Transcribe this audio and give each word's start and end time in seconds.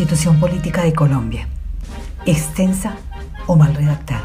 Constitución 0.00 0.40
Política 0.40 0.82
de 0.82 0.94
Colombia. 0.94 1.46
Extensa 2.24 2.96
o 3.46 3.54
mal 3.54 3.74
redactada. 3.74 4.24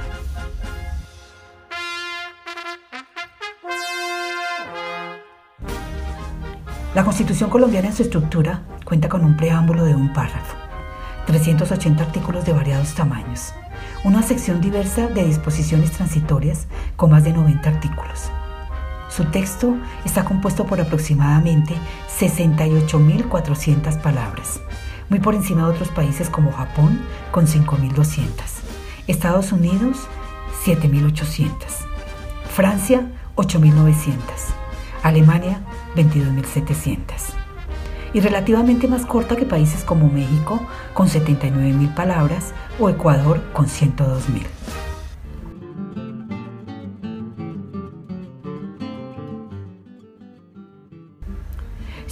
La 6.93 7.03
Constitución 7.03 7.49
colombiana 7.49 7.89
en 7.89 7.93
su 7.93 8.03
estructura 8.03 8.61
cuenta 8.85 9.09
con 9.09 9.25
un 9.25 9.35
preámbulo 9.35 9.83
de 9.83 9.93
un 9.93 10.13
párrafo, 10.13 10.55
380 11.27 12.05
artículos 12.05 12.45
de 12.45 12.53
variados 12.53 12.93
tamaños, 12.93 13.53
una 14.05 14.23
sección 14.23 14.61
diversa 14.61 15.07
de 15.09 15.25
disposiciones 15.25 15.91
transitorias 15.91 16.67
con 16.95 17.11
más 17.11 17.25
de 17.25 17.33
90 17.33 17.69
artículos. 17.69 18.31
Su 19.09 19.25
texto 19.25 19.75
está 20.05 20.23
compuesto 20.23 20.65
por 20.65 20.79
aproximadamente 20.79 21.75
68.400 22.17 23.99
palabras, 24.01 24.61
muy 25.09 25.19
por 25.19 25.35
encima 25.35 25.63
de 25.63 25.73
otros 25.73 25.89
países 25.89 26.29
como 26.29 26.51
Japón 26.51 27.01
con 27.31 27.47
5.200, 27.47 28.27
Estados 29.07 29.51
Unidos 29.51 29.97
7.800, 30.65 31.51
Francia 32.49 33.11
8.900, 33.35 34.13
Alemania 35.03 35.61
22.700 35.95 37.35
y 38.13 38.21
relativamente 38.21 38.87
más 38.87 39.05
corta 39.05 39.35
que 39.35 39.45
países 39.45 39.83
como 39.83 40.07
México 40.09 40.65
con 40.93 41.09
79.000 41.09 41.93
palabras 41.93 42.53
o 42.79 42.89
Ecuador 42.89 43.43
con 43.51 43.67
102.000. 43.67 44.54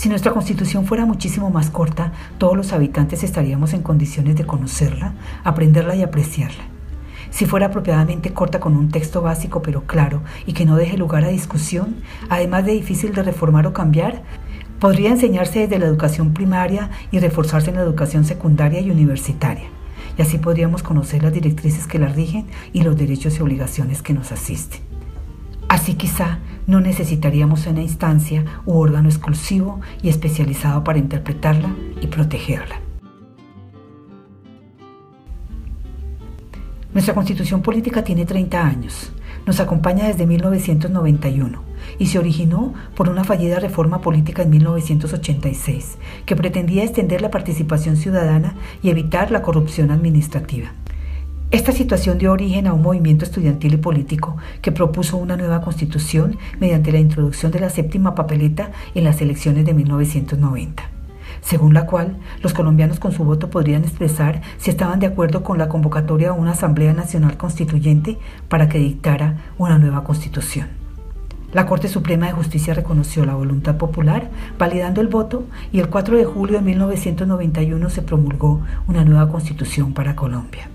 Si 0.03 0.09
nuestra 0.09 0.33
constitución 0.33 0.85
fuera 0.85 1.05
muchísimo 1.05 1.49
más 1.49 1.69
corta, 1.69 2.11
todos 2.37 2.57
los 2.57 2.73
habitantes 2.73 3.23
estaríamos 3.23 3.71
en 3.71 3.83
condiciones 3.83 4.35
de 4.35 4.45
conocerla, 4.45 5.13
aprenderla 5.45 5.95
y 5.95 6.03
apreciarla. 6.03 6.61
Si 7.29 7.45
fuera 7.45 7.67
apropiadamente 7.67 8.33
corta 8.33 8.59
con 8.59 8.75
un 8.75 8.89
texto 8.89 9.21
básico 9.21 9.61
pero 9.61 9.83
claro 9.83 10.21
y 10.45 10.51
que 10.51 10.65
no 10.65 10.75
deje 10.75 10.97
lugar 10.97 11.23
a 11.23 11.29
discusión, 11.29 11.95
además 12.27 12.65
de 12.65 12.73
difícil 12.73 13.13
de 13.13 13.23
reformar 13.23 13.65
o 13.65 13.71
cambiar, 13.71 14.23
podría 14.77 15.09
enseñarse 15.09 15.59
desde 15.59 15.79
la 15.79 15.85
educación 15.85 16.33
primaria 16.33 16.89
y 17.09 17.19
reforzarse 17.19 17.69
en 17.69 17.77
la 17.77 17.83
educación 17.83 18.25
secundaria 18.25 18.81
y 18.81 18.91
universitaria. 18.91 19.69
Y 20.17 20.21
así 20.21 20.37
podríamos 20.37 20.83
conocer 20.83 21.23
las 21.23 21.31
directrices 21.31 21.87
que 21.87 21.99
la 21.99 22.09
rigen 22.09 22.47
y 22.73 22.81
los 22.81 22.97
derechos 22.97 23.39
y 23.39 23.41
obligaciones 23.41 24.01
que 24.01 24.13
nos 24.13 24.33
asisten. 24.33 24.81
Así 25.73 25.95
quizá 25.95 26.37
no 26.67 26.81
necesitaríamos 26.81 27.65
una 27.65 27.81
instancia 27.81 28.45
u 28.63 28.77
órgano 28.77 29.09
exclusivo 29.09 29.81
y 30.03 30.09
especializado 30.09 30.83
para 30.83 30.99
interpretarla 30.99 31.73
y 31.99 32.05
protegerla. 32.05 32.79
Nuestra 36.93 37.15
constitución 37.15 37.63
política 37.63 38.03
tiene 38.03 38.27
30 38.27 38.63
años. 38.63 39.13
Nos 39.47 39.59
acompaña 39.59 40.05
desde 40.05 40.27
1991 40.27 41.63
y 41.97 42.05
se 42.05 42.19
originó 42.19 42.75
por 42.95 43.09
una 43.09 43.23
fallida 43.23 43.59
reforma 43.59 43.99
política 43.99 44.43
en 44.43 44.51
1986 44.51 45.97
que 46.27 46.35
pretendía 46.35 46.83
extender 46.83 47.23
la 47.23 47.31
participación 47.31 47.97
ciudadana 47.97 48.53
y 48.83 48.91
evitar 48.91 49.31
la 49.31 49.41
corrupción 49.41 49.89
administrativa. 49.89 50.71
Esta 51.53 51.71
situación 51.71 52.17
dio 52.17 52.31
origen 52.31 52.65
a 52.65 52.73
un 52.73 52.81
movimiento 52.81 53.25
estudiantil 53.25 53.75
y 53.75 53.77
político 53.77 54.37
que 54.63 54.71
propuso 54.71 55.17
una 55.17 55.37
nueva 55.37 55.61
constitución 55.61 56.39
mediante 56.59 56.91
la 56.91 56.97
introducción 56.97 57.51
de 57.51 57.59
la 57.59 57.69
séptima 57.69 58.15
papeleta 58.15 58.71
en 58.95 59.03
las 59.03 59.21
elecciones 59.21 59.63
de 59.63 59.75
1990, 59.75 60.81
según 61.41 61.75
la 61.75 61.85
cual 61.85 62.17
los 62.41 62.55
colombianos 62.55 62.99
con 62.99 63.11
su 63.11 63.23
voto 63.23 63.51
podrían 63.51 63.83
expresar 63.83 64.41
si 64.57 64.71
estaban 64.71 64.99
de 64.99 65.05
acuerdo 65.05 65.43
con 65.43 65.59
la 65.59 65.69
convocatoria 65.69 66.29
a 66.29 66.33
una 66.33 66.53
Asamblea 66.53 66.91
Nacional 66.91 67.37
Constituyente 67.37 68.17
para 68.49 68.67
que 68.67 68.79
dictara 68.79 69.37
una 69.59 69.77
nueva 69.77 70.03
constitución. 70.03 70.69
La 71.51 71.67
Corte 71.67 71.87
Suprema 71.87 72.25
de 72.25 72.31
Justicia 72.31 72.73
reconoció 72.73 73.27
la 73.27 73.35
voluntad 73.35 73.77
popular, 73.77 74.31
validando 74.57 75.01
el 75.01 75.07
voto, 75.07 75.43
y 75.71 75.81
el 75.81 75.89
4 75.89 76.17
de 76.17 76.25
julio 76.25 76.57
de 76.57 76.65
1991 76.65 77.91
se 77.91 78.01
promulgó 78.01 78.61
una 78.87 79.05
nueva 79.05 79.29
constitución 79.29 79.93
para 79.93 80.15
Colombia. 80.15 80.72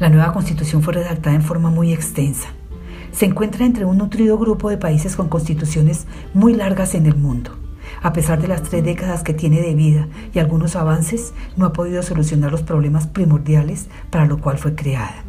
La 0.00 0.10
nueva 0.10 0.32
constitución 0.32 0.82
fue 0.82 0.94
redactada 0.94 1.34
en 1.34 1.42
forma 1.42 1.70
muy 1.70 1.92
extensa. 1.92 2.48
Se 3.10 3.26
encuentra 3.26 3.66
entre 3.66 3.84
un 3.84 3.98
nutrido 3.98 4.38
grupo 4.38 4.70
de 4.70 4.76
países 4.76 5.16
con 5.16 5.28
constituciones 5.28 6.06
muy 6.34 6.54
largas 6.54 6.94
en 6.94 7.06
el 7.06 7.16
mundo. 7.16 7.50
A 8.00 8.12
pesar 8.12 8.40
de 8.40 8.46
las 8.46 8.62
tres 8.62 8.84
décadas 8.84 9.24
que 9.24 9.34
tiene 9.34 9.60
de 9.60 9.74
vida 9.74 10.06
y 10.32 10.38
algunos 10.38 10.76
avances, 10.76 11.32
no 11.56 11.66
ha 11.66 11.72
podido 11.72 12.02
solucionar 12.04 12.52
los 12.52 12.62
problemas 12.62 13.08
primordiales 13.08 13.88
para 14.10 14.26
lo 14.26 14.38
cual 14.38 14.58
fue 14.58 14.76
creada. 14.76 15.24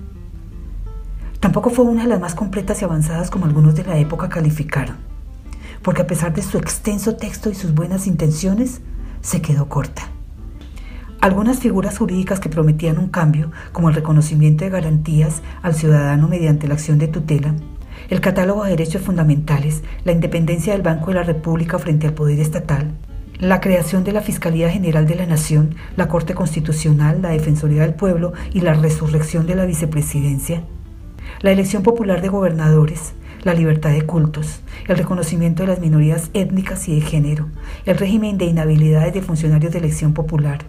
Tampoco 1.39 1.71
fue 1.71 1.85
una 1.85 2.03
de 2.03 2.09
las 2.09 2.19
más 2.19 2.35
completas 2.35 2.81
y 2.81 2.85
avanzadas 2.85 3.31
como 3.31 3.45
algunos 3.45 3.73
de 3.73 3.85
la 3.85 3.97
época 3.97 4.29
calificaron, 4.29 4.97
porque 5.81 6.03
a 6.03 6.07
pesar 6.07 6.33
de 6.33 6.43
su 6.43 6.59
extenso 6.59 7.15
texto 7.15 7.49
y 7.49 7.55
sus 7.55 7.73
buenas 7.73 8.05
intenciones, 8.05 8.81
se 9.21 9.41
quedó 9.41 9.67
corta. 9.67 10.09
Algunas 11.21 11.59
figuras 11.59 11.97
jurídicas 11.97 12.39
que 12.39 12.47
prometían 12.47 12.97
un 12.97 13.09
cambio, 13.09 13.51
como 13.73 13.89
el 13.89 13.95
reconocimiento 13.95 14.63
de 14.63 14.69
garantías 14.69 15.41
al 15.61 15.75
ciudadano 15.75 16.29
mediante 16.29 16.65
la 16.65 16.75
acción 16.75 16.97
de 16.97 17.09
tutela, 17.09 17.55
el 18.09 18.21
catálogo 18.21 18.63
de 18.63 18.69
derechos 18.69 19.01
fundamentales, 19.01 19.83
la 20.05 20.13
independencia 20.13 20.71
del 20.71 20.81
Banco 20.81 21.07
de 21.07 21.15
la 21.15 21.23
República 21.23 21.77
frente 21.77 22.07
al 22.07 22.13
poder 22.13 22.39
estatal, 22.39 22.93
la 23.37 23.59
creación 23.59 24.05
de 24.05 24.13
la 24.13 24.21
Fiscalía 24.21 24.69
General 24.69 25.05
de 25.05 25.15
la 25.15 25.25
Nación, 25.25 25.75
la 25.97 26.07
Corte 26.07 26.33
Constitucional, 26.33 27.21
la 27.21 27.31
Defensoría 27.31 27.81
del 27.81 27.95
Pueblo 27.95 28.31
y 28.53 28.61
la 28.61 28.73
resurrección 28.73 29.45
de 29.45 29.55
la 29.55 29.65
vicepresidencia, 29.65 30.63
la 31.41 31.51
elección 31.51 31.83
popular 31.83 32.21
de 32.21 32.29
gobernadores, 32.29 33.11
la 33.43 33.53
libertad 33.53 33.91
de 33.91 34.03
cultos, 34.03 34.61
el 34.87 34.97
reconocimiento 34.97 35.63
de 35.63 35.67
las 35.67 35.81
minorías 35.81 36.29
étnicas 36.33 36.87
y 36.87 36.95
de 36.95 37.01
género, 37.01 37.47
el 37.85 37.97
régimen 37.97 38.37
de 38.37 38.45
inhabilidades 38.45 39.13
de 39.13 39.21
funcionarios 39.21 39.73
de 39.73 39.79
elección 39.79 40.13
popular, 40.13 40.59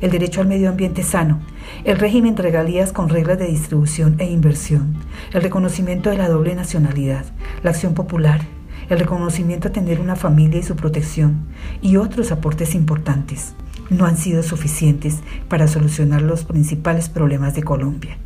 el 0.00 0.10
derecho 0.10 0.40
al 0.40 0.48
medio 0.48 0.68
ambiente 0.68 1.02
sano, 1.02 1.40
el 1.84 1.98
régimen 1.98 2.34
de 2.34 2.42
regalías 2.42 2.92
con 2.92 3.08
reglas 3.08 3.38
de 3.38 3.46
distribución 3.46 4.16
e 4.18 4.30
inversión, 4.30 4.94
el 5.32 5.42
reconocimiento 5.42 6.10
de 6.10 6.18
la 6.18 6.28
doble 6.28 6.54
nacionalidad, 6.54 7.24
la 7.62 7.70
acción 7.70 7.94
popular, 7.94 8.40
el 8.88 8.98
reconocimiento 8.98 9.68
a 9.68 9.72
tener 9.72 10.00
una 10.00 10.16
familia 10.16 10.58
y 10.58 10.64
su 10.64 10.74
protección 10.74 11.46
y 11.80 11.96
otros 11.96 12.32
aportes 12.32 12.74
importantes 12.74 13.54
no 13.88 14.06
han 14.06 14.16
sido 14.16 14.42
suficientes 14.42 15.18
para 15.48 15.68
solucionar 15.68 16.22
los 16.22 16.44
principales 16.44 17.08
problemas 17.08 17.54
de 17.54 17.62
Colombia. 17.62 18.18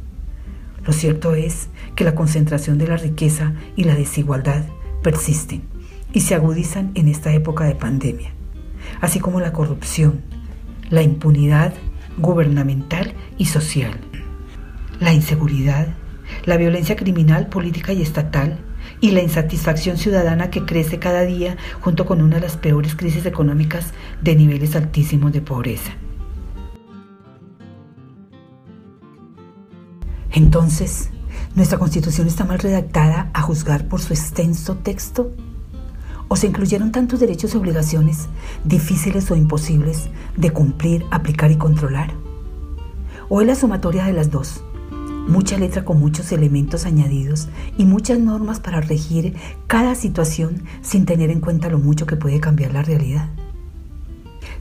Lo 0.86 0.92
cierto 0.92 1.34
es 1.34 1.68
que 1.96 2.04
la 2.04 2.14
concentración 2.14 2.78
de 2.78 2.88
la 2.88 2.96
riqueza 2.96 3.54
y 3.74 3.84
la 3.84 3.94
desigualdad 3.94 4.64
persisten 5.02 5.62
y 6.12 6.20
se 6.20 6.34
agudizan 6.34 6.92
en 6.94 7.08
esta 7.08 7.32
época 7.32 7.64
de 7.64 7.74
pandemia, 7.74 8.30
así 9.00 9.20
como 9.20 9.40
la 9.40 9.52
corrupción, 9.52 10.20
la 10.90 11.02
impunidad 11.02 11.72
gubernamental 12.18 13.12
y 13.38 13.46
social, 13.46 13.94
la 15.00 15.12
inseguridad, 15.12 15.88
la 16.44 16.56
violencia 16.56 16.96
criminal, 16.96 17.48
política 17.48 17.92
y 17.92 18.02
estatal, 18.02 18.58
y 19.00 19.10
la 19.10 19.22
insatisfacción 19.22 19.98
ciudadana 19.98 20.50
que 20.50 20.64
crece 20.64 20.98
cada 20.98 21.22
día 21.22 21.56
junto 21.80 22.06
con 22.06 22.22
una 22.22 22.36
de 22.36 22.42
las 22.42 22.56
peores 22.56 22.94
crisis 22.94 23.26
económicas 23.26 23.92
de 24.22 24.34
niveles 24.34 24.76
altísimos 24.76 25.32
de 25.32 25.40
pobreza. 25.40 25.92
Entonces, 30.32 31.10
¿nuestra 31.54 31.78
constitución 31.78 32.26
está 32.26 32.44
mal 32.44 32.58
redactada 32.58 33.30
a 33.32 33.42
juzgar 33.42 33.88
por 33.88 34.00
su 34.00 34.12
extenso 34.12 34.76
texto? 34.76 35.32
¿O 36.28 36.36
se 36.36 36.46
incluyeron 36.46 36.90
tantos 36.90 37.20
derechos 37.20 37.54
y 37.54 37.58
obligaciones 37.58 38.28
difíciles 38.64 39.30
o 39.30 39.36
imposibles 39.36 40.08
de 40.36 40.50
cumplir, 40.50 41.04
aplicar 41.10 41.50
y 41.50 41.56
controlar? 41.56 42.14
¿O 43.28 43.40
es 43.40 43.46
la 43.46 43.54
sumatoria 43.54 44.04
de 44.04 44.12
las 44.14 44.30
dos? 44.30 44.64
Mucha 45.28 45.56
letra 45.56 45.84
con 45.84 45.98
muchos 45.98 46.32
elementos 46.32 46.86
añadidos 46.86 47.48
y 47.78 47.84
muchas 47.84 48.18
normas 48.18 48.60
para 48.60 48.80
regir 48.80 49.34
cada 49.66 49.94
situación 49.94 50.62
sin 50.82 51.06
tener 51.06 51.30
en 51.30 51.40
cuenta 51.40 51.70
lo 51.70 51.78
mucho 51.78 52.06
que 52.06 52.16
puede 52.16 52.40
cambiar 52.40 52.72
la 52.72 52.82
realidad. 52.82 53.30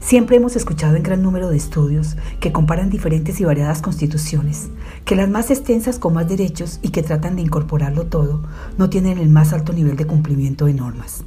Siempre 0.00 0.36
hemos 0.36 0.54
escuchado 0.54 0.96
en 0.96 1.02
gran 1.02 1.22
número 1.22 1.48
de 1.48 1.56
estudios 1.56 2.16
que 2.38 2.52
comparan 2.52 2.90
diferentes 2.90 3.40
y 3.40 3.44
variadas 3.44 3.80
constituciones, 3.80 4.68
que 5.06 5.16
las 5.16 5.30
más 5.30 5.50
extensas 5.50 5.98
con 5.98 6.12
más 6.12 6.28
derechos 6.28 6.78
y 6.82 6.90
que 6.90 7.02
tratan 7.02 7.36
de 7.36 7.42
incorporarlo 7.42 8.04
todo 8.04 8.42
no 8.76 8.90
tienen 8.90 9.18
el 9.18 9.30
más 9.30 9.54
alto 9.54 9.72
nivel 9.72 9.96
de 9.96 10.06
cumplimiento 10.06 10.66
de 10.66 10.74
normas. 10.74 11.24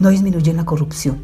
No 0.00 0.08
disminuyen 0.08 0.56
la 0.56 0.64
corrupción, 0.64 1.18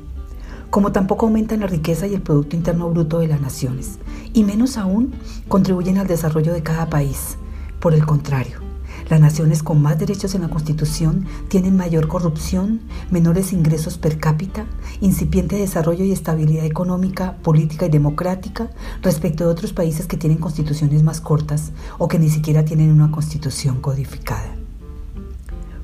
como 0.70 0.92
tampoco 0.92 1.26
aumentan 1.26 1.60
la 1.60 1.66
riqueza 1.66 2.06
y 2.06 2.14
el 2.14 2.22
Producto 2.22 2.54
Interno 2.54 2.88
Bruto 2.90 3.18
de 3.18 3.26
las 3.26 3.40
naciones, 3.40 3.98
y 4.32 4.44
menos 4.44 4.76
aún 4.76 5.14
contribuyen 5.48 5.98
al 5.98 6.06
desarrollo 6.06 6.52
de 6.52 6.62
cada 6.62 6.88
país. 6.88 7.38
Por 7.80 7.94
el 7.94 8.06
contrario, 8.06 8.60
Las 9.08 9.20
naciones 9.20 9.62
con 9.62 9.80
más 9.80 9.98
derechos 10.00 10.34
en 10.34 10.42
la 10.42 10.48
Constitución 10.48 11.26
tienen 11.48 11.76
mayor 11.76 12.08
corrupción, 12.08 12.80
menores 13.10 13.52
ingresos 13.52 13.98
per 13.98 14.18
cápita, 14.18 14.66
incipiente 15.00 15.54
desarrollo 15.56 16.04
y 16.04 16.10
estabilidad 16.10 16.64
económica, 16.64 17.36
política 17.42 17.86
y 17.86 17.90
democrática 17.90 18.68
respecto 19.02 19.44
de 19.44 19.50
otros 19.50 19.72
países 19.72 20.06
que 20.06 20.16
tienen 20.16 20.38
constituciones 20.38 21.04
más 21.04 21.20
cortas 21.20 21.70
o 21.98 22.08
que 22.08 22.18
ni 22.18 22.28
siquiera 22.28 22.64
tienen 22.64 22.90
una 22.90 23.12
constitución 23.12 23.80
codificada. 23.80 24.56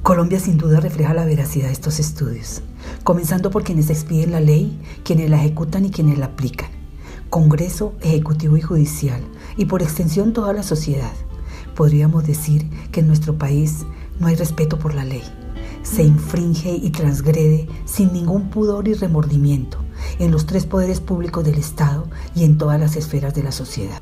Colombia 0.02 0.40
sin 0.40 0.58
duda 0.58 0.80
refleja 0.80 1.14
la 1.14 1.24
veracidad 1.24 1.66
de 1.66 1.74
estos 1.74 2.00
estudios, 2.00 2.62
comenzando 3.04 3.50
por 3.50 3.64
quienes 3.64 3.90
expiden 3.90 4.32
la 4.32 4.40
ley, 4.40 4.80
quienes 5.04 5.30
la 5.30 5.38
ejecutan 5.38 5.84
y 5.84 5.90
quienes 5.90 6.18
la 6.18 6.26
aplican, 6.26 6.70
Congreso, 7.30 7.94
Ejecutivo 8.00 8.56
y 8.56 8.60
Judicial, 8.60 9.22
y 9.56 9.64
por 9.64 9.82
extensión 9.82 10.32
toda 10.32 10.52
la 10.52 10.62
sociedad 10.62 11.12
podríamos 11.74 12.26
decir 12.26 12.68
que 12.90 13.00
en 13.00 13.08
nuestro 13.08 13.36
país 13.38 13.84
no 14.18 14.26
hay 14.26 14.36
respeto 14.36 14.78
por 14.78 14.94
la 14.94 15.04
ley. 15.04 15.22
Se 15.82 16.02
infringe 16.02 16.70
y 16.70 16.90
transgrede 16.90 17.68
sin 17.84 18.12
ningún 18.12 18.50
pudor 18.50 18.86
y 18.88 18.94
remordimiento 18.94 19.78
en 20.18 20.30
los 20.30 20.46
tres 20.46 20.66
poderes 20.66 21.00
públicos 21.00 21.44
del 21.44 21.58
Estado 21.58 22.06
y 22.34 22.44
en 22.44 22.58
todas 22.58 22.78
las 22.78 22.96
esferas 22.96 23.34
de 23.34 23.42
la 23.42 23.52
sociedad. 23.52 24.00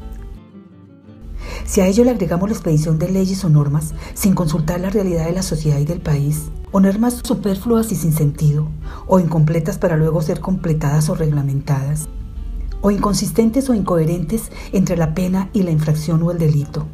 Si 1.64 1.80
a 1.80 1.86
ello 1.86 2.04
le 2.04 2.10
agregamos 2.10 2.48
la 2.48 2.54
expedición 2.54 2.98
de 2.98 3.10
leyes 3.10 3.44
o 3.44 3.48
normas 3.48 3.94
sin 4.14 4.34
consultar 4.34 4.80
la 4.80 4.90
realidad 4.90 5.26
de 5.26 5.32
la 5.32 5.42
sociedad 5.42 5.78
y 5.78 5.84
del 5.84 6.00
país, 6.00 6.50
o 6.72 6.80
normas 6.80 7.20
superfluas 7.24 7.92
y 7.92 7.96
sin 7.96 8.12
sentido, 8.12 8.68
o 9.06 9.20
incompletas 9.20 9.78
para 9.78 9.96
luego 9.96 10.22
ser 10.22 10.40
completadas 10.40 11.08
o 11.08 11.14
reglamentadas, 11.14 12.08
o 12.80 12.90
inconsistentes 12.90 13.68
o 13.68 13.74
incoherentes 13.74 14.50
entre 14.72 14.96
la 14.96 15.14
pena 15.14 15.50
y 15.52 15.62
la 15.62 15.70
infracción 15.70 16.22
o 16.22 16.30
el 16.30 16.38
delito, 16.38 16.86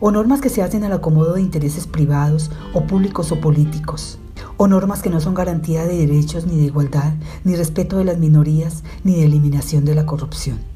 o 0.00 0.10
normas 0.10 0.40
que 0.40 0.48
se 0.48 0.62
hacen 0.62 0.84
al 0.84 0.92
acomodo 0.92 1.34
de 1.34 1.42
intereses 1.42 1.86
privados 1.86 2.50
o 2.72 2.86
públicos 2.86 3.32
o 3.32 3.40
políticos, 3.40 4.18
o 4.56 4.68
normas 4.68 5.02
que 5.02 5.10
no 5.10 5.20
son 5.20 5.34
garantía 5.34 5.84
de 5.86 5.96
derechos 5.96 6.46
ni 6.46 6.56
de 6.56 6.64
igualdad, 6.64 7.14
ni 7.44 7.56
respeto 7.56 7.98
de 7.98 8.04
las 8.04 8.18
minorías, 8.18 8.84
ni 9.04 9.16
de 9.16 9.24
eliminación 9.24 9.84
de 9.84 9.94
la 9.94 10.06
corrupción. 10.06 10.67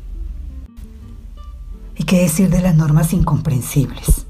¿Y 1.97 2.05
qué 2.05 2.21
decir 2.21 2.50
de 2.50 2.62
las 2.62 2.75
normas 2.75 3.12
incomprensibles? 3.12 4.27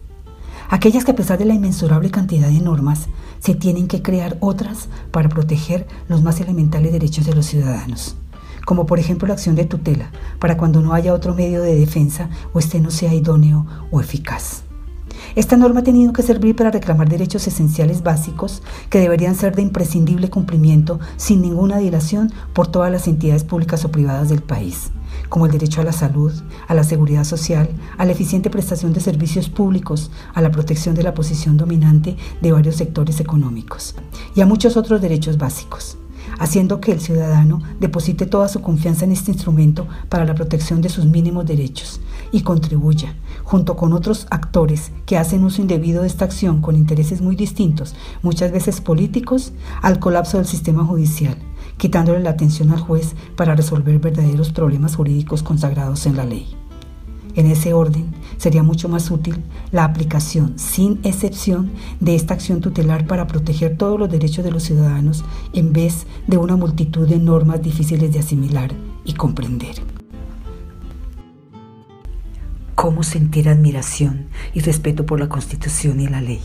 Aquellas 0.68 1.04
que 1.04 1.12
a 1.12 1.16
pesar 1.16 1.38
de 1.38 1.44
la 1.44 1.54
inmensurable 1.54 2.10
cantidad 2.10 2.48
de 2.48 2.60
normas, 2.60 3.08
se 3.38 3.54
tienen 3.54 3.88
que 3.88 4.02
crear 4.02 4.36
otras 4.40 4.88
para 5.10 5.28
proteger 5.28 5.86
los 6.08 6.22
más 6.22 6.40
elementales 6.40 6.92
derechos 6.92 7.26
de 7.26 7.34
los 7.34 7.46
ciudadanos, 7.46 8.16
como 8.64 8.86
por 8.86 8.98
ejemplo 8.98 9.28
la 9.28 9.34
acción 9.34 9.54
de 9.54 9.64
tutela, 9.64 10.10
para 10.38 10.56
cuando 10.56 10.80
no 10.80 10.94
haya 10.94 11.14
otro 11.14 11.34
medio 11.34 11.62
de 11.62 11.74
defensa 11.74 12.30
o 12.52 12.58
este 12.58 12.80
no 12.80 12.90
sea 12.90 13.14
idóneo 13.14 13.66
o 13.90 14.00
eficaz. 14.00 14.62
Esta 15.34 15.56
norma 15.56 15.80
ha 15.80 15.82
tenido 15.82 16.12
que 16.12 16.22
servir 16.22 16.54
para 16.54 16.70
reclamar 16.70 17.08
derechos 17.08 17.46
esenciales 17.46 18.02
básicos 18.02 18.62
que 18.90 19.00
deberían 19.00 19.34
ser 19.34 19.56
de 19.56 19.62
imprescindible 19.62 20.28
cumplimiento 20.28 21.00
sin 21.16 21.40
ninguna 21.40 21.78
dilación 21.78 22.30
por 22.52 22.66
todas 22.66 22.92
las 22.92 23.08
entidades 23.08 23.42
públicas 23.42 23.82
o 23.86 23.90
privadas 23.90 24.28
del 24.28 24.42
país, 24.42 24.90
como 25.30 25.46
el 25.46 25.52
derecho 25.52 25.80
a 25.80 25.84
la 25.84 25.92
salud, 25.92 26.32
a 26.68 26.74
la 26.74 26.84
seguridad 26.84 27.24
social, 27.24 27.70
a 27.96 28.04
la 28.04 28.12
eficiente 28.12 28.50
prestación 28.50 28.92
de 28.92 29.00
servicios 29.00 29.48
públicos, 29.48 30.10
a 30.34 30.42
la 30.42 30.50
protección 30.50 30.94
de 30.94 31.02
la 31.02 31.14
posición 31.14 31.56
dominante 31.56 32.16
de 32.42 32.52
varios 32.52 32.76
sectores 32.76 33.18
económicos 33.18 33.94
y 34.34 34.42
a 34.42 34.46
muchos 34.46 34.76
otros 34.76 35.00
derechos 35.00 35.38
básicos 35.38 35.96
haciendo 36.38 36.80
que 36.80 36.92
el 36.92 37.00
ciudadano 37.00 37.60
deposite 37.80 38.26
toda 38.26 38.48
su 38.48 38.60
confianza 38.62 39.04
en 39.04 39.12
este 39.12 39.32
instrumento 39.32 39.86
para 40.08 40.24
la 40.24 40.34
protección 40.34 40.80
de 40.80 40.88
sus 40.88 41.04
mínimos 41.04 41.46
derechos 41.46 42.00
y 42.32 42.40
contribuya, 42.40 43.14
junto 43.44 43.76
con 43.76 43.92
otros 43.92 44.26
actores 44.30 44.90
que 45.06 45.18
hacen 45.18 45.44
uso 45.44 45.60
indebido 45.60 46.02
de 46.02 46.08
esta 46.08 46.24
acción 46.24 46.60
con 46.60 46.74
intereses 46.74 47.20
muy 47.20 47.36
distintos, 47.36 47.94
muchas 48.22 48.50
veces 48.50 48.80
políticos, 48.80 49.52
al 49.82 50.00
colapso 50.00 50.38
del 50.38 50.46
sistema 50.46 50.84
judicial, 50.84 51.36
quitándole 51.76 52.20
la 52.20 52.30
atención 52.30 52.70
al 52.70 52.80
juez 52.80 53.14
para 53.36 53.54
resolver 53.54 53.98
verdaderos 53.98 54.50
problemas 54.50 54.96
jurídicos 54.96 55.42
consagrados 55.42 56.06
en 56.06 56.16
la 56.16 56.24
ley. 56.24 56.56
En 57.34 57.46
ese 57.46 57.72
orden, 57.72 58.12
sería 58.36 58.62
mucho 58.62 58.88
más 58.88 59.10
útil 59.10 59.42
la 59.70 59.84
aplicación 59.84 60.58
sin 60.58 61.00
excepción 61.02 61.70
de 62.00 62.14
esta 62.14 62.34
acción 62.34 62.60
tutelar 62.60 63.06
para 63.06 63.26
proteger 63.26 63.76
todos 63.78 63.98
los 63.98 64.10
derechos 64.10 64.44
de 64.44 64.50
los 64.50 64.64
ciudadanos 64.64 65.24
en 65.54 65.72
vez 65.72 66.06
de 66.26 66.36
una 66.36 66.56
multitud 66.56 67.08
de 67.08 67.18
normas 67.18 67.62
difíciles 67.62 68.12
de 68.12 68.18
asimilar 68.18 68.72
y 69.04 69.14
comprender. 69.14 70.01
¿Cómo 72.82 73.04
sentir 73.04 73.48
admiración 73.48 74.26
y 74.54 74.58
respeto 74.58 75.06
por 75.06 75.20
la 75.20 75.28
Constitución 75.28 76.00
y 76.00 76.08
la 76.08 76.20
ley? 76.20 76.40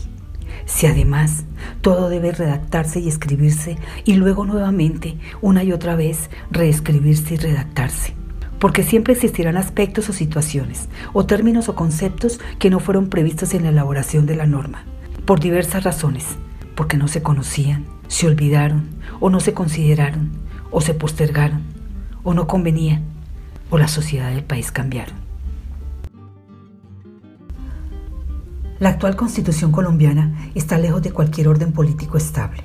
Si 0.66 0.86
además 0.86 1.42
todo 1.80 2.08
debe 2.08 2.30
redactarse 2.30 3.00
y 3.00 3.08
escribirse 3.08 3.76
y 4.04 4.14
luego 4.14 4.44
nuevamente, 4.44 5.16
una 5.40 5.64
y 5.64 5.72
otra 5.72 5.96
vez, 5.96 6.30
reescribirse 6.52 7.34
y 7.34 7.38
redactarse 7.38 8.14
porque 8.60 8.84
siempre 8.84 9.14
existirán 9.14 9.56
aspectos 9.56 10.08
o 10.10 10.12
situaciones, 10.12 10.88
o 11.12 11.26
términos 11.26 11.68
o 11.68 11.74
conceptos 11.74 12.38
que 12.60 12.70
no 12.70 12.78
fueron 12.78 13.08
previstos 13.08 13.52
en 13.52 13.64
la 13.64 13.70
elaboración 13.70 14.24
de 14.26 14.36
la 14.36 14.46
norma, 14.46 14.84
por 15.24 15.40
diversas 15.40 15.82
razones, 15.82 16.24
porque 16.76 16.96
no 16.96 17.08
se 17.08 17.20
conocían, 17.20 17.84
se 18.06 18.28
olvidaron, 18.28 18.90
o 19.18 19.28
no 19.28 19.40
se 19.40 19.54
consideraron, 19.54 20.30
o 20.70 20.80
se 20.80 20.94
postergaron, 20.94 21.64
o 22.22 22.32
no 22.32 22.46
convenía, 22.46 23.02
o 23.70 23.78
la 23.78 23.88
sociedad 23.88 24.30
del 24.30 24.44
país 24.44 24.70
cambiaron. 24.70 25.27
La 28.80 28.90
actual 28.90 29.16
constitución 29.16 29.72
colombiana 29.72 30.52
está 30.54 30.78
lejos 30.78 31.02
de 31.02 31.10
cualquier 31.10 31.48
orden 31.48 31.72
político 31.72 32.16
estable. 32.16 32.62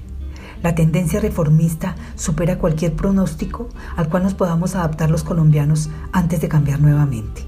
La 0.62 0.76
tendencia 0.76 1.20
reformista 1.20 1.96
supera 2.16 2.60
cualquier 2.60 2.94
pronóstico 2.94 3.68
al 3.96 4.10
cual 4.10 4.22
nos 4.22 4.36
podamos 4.36 4.76
adaptar 4.76 5.10
los 5.10 5.24
colombianos 5.24 5.90
antes 6.12 6.40
de 6.40 6.50
cambiar 6.50 6.80
nuevamente. 6.80 7.42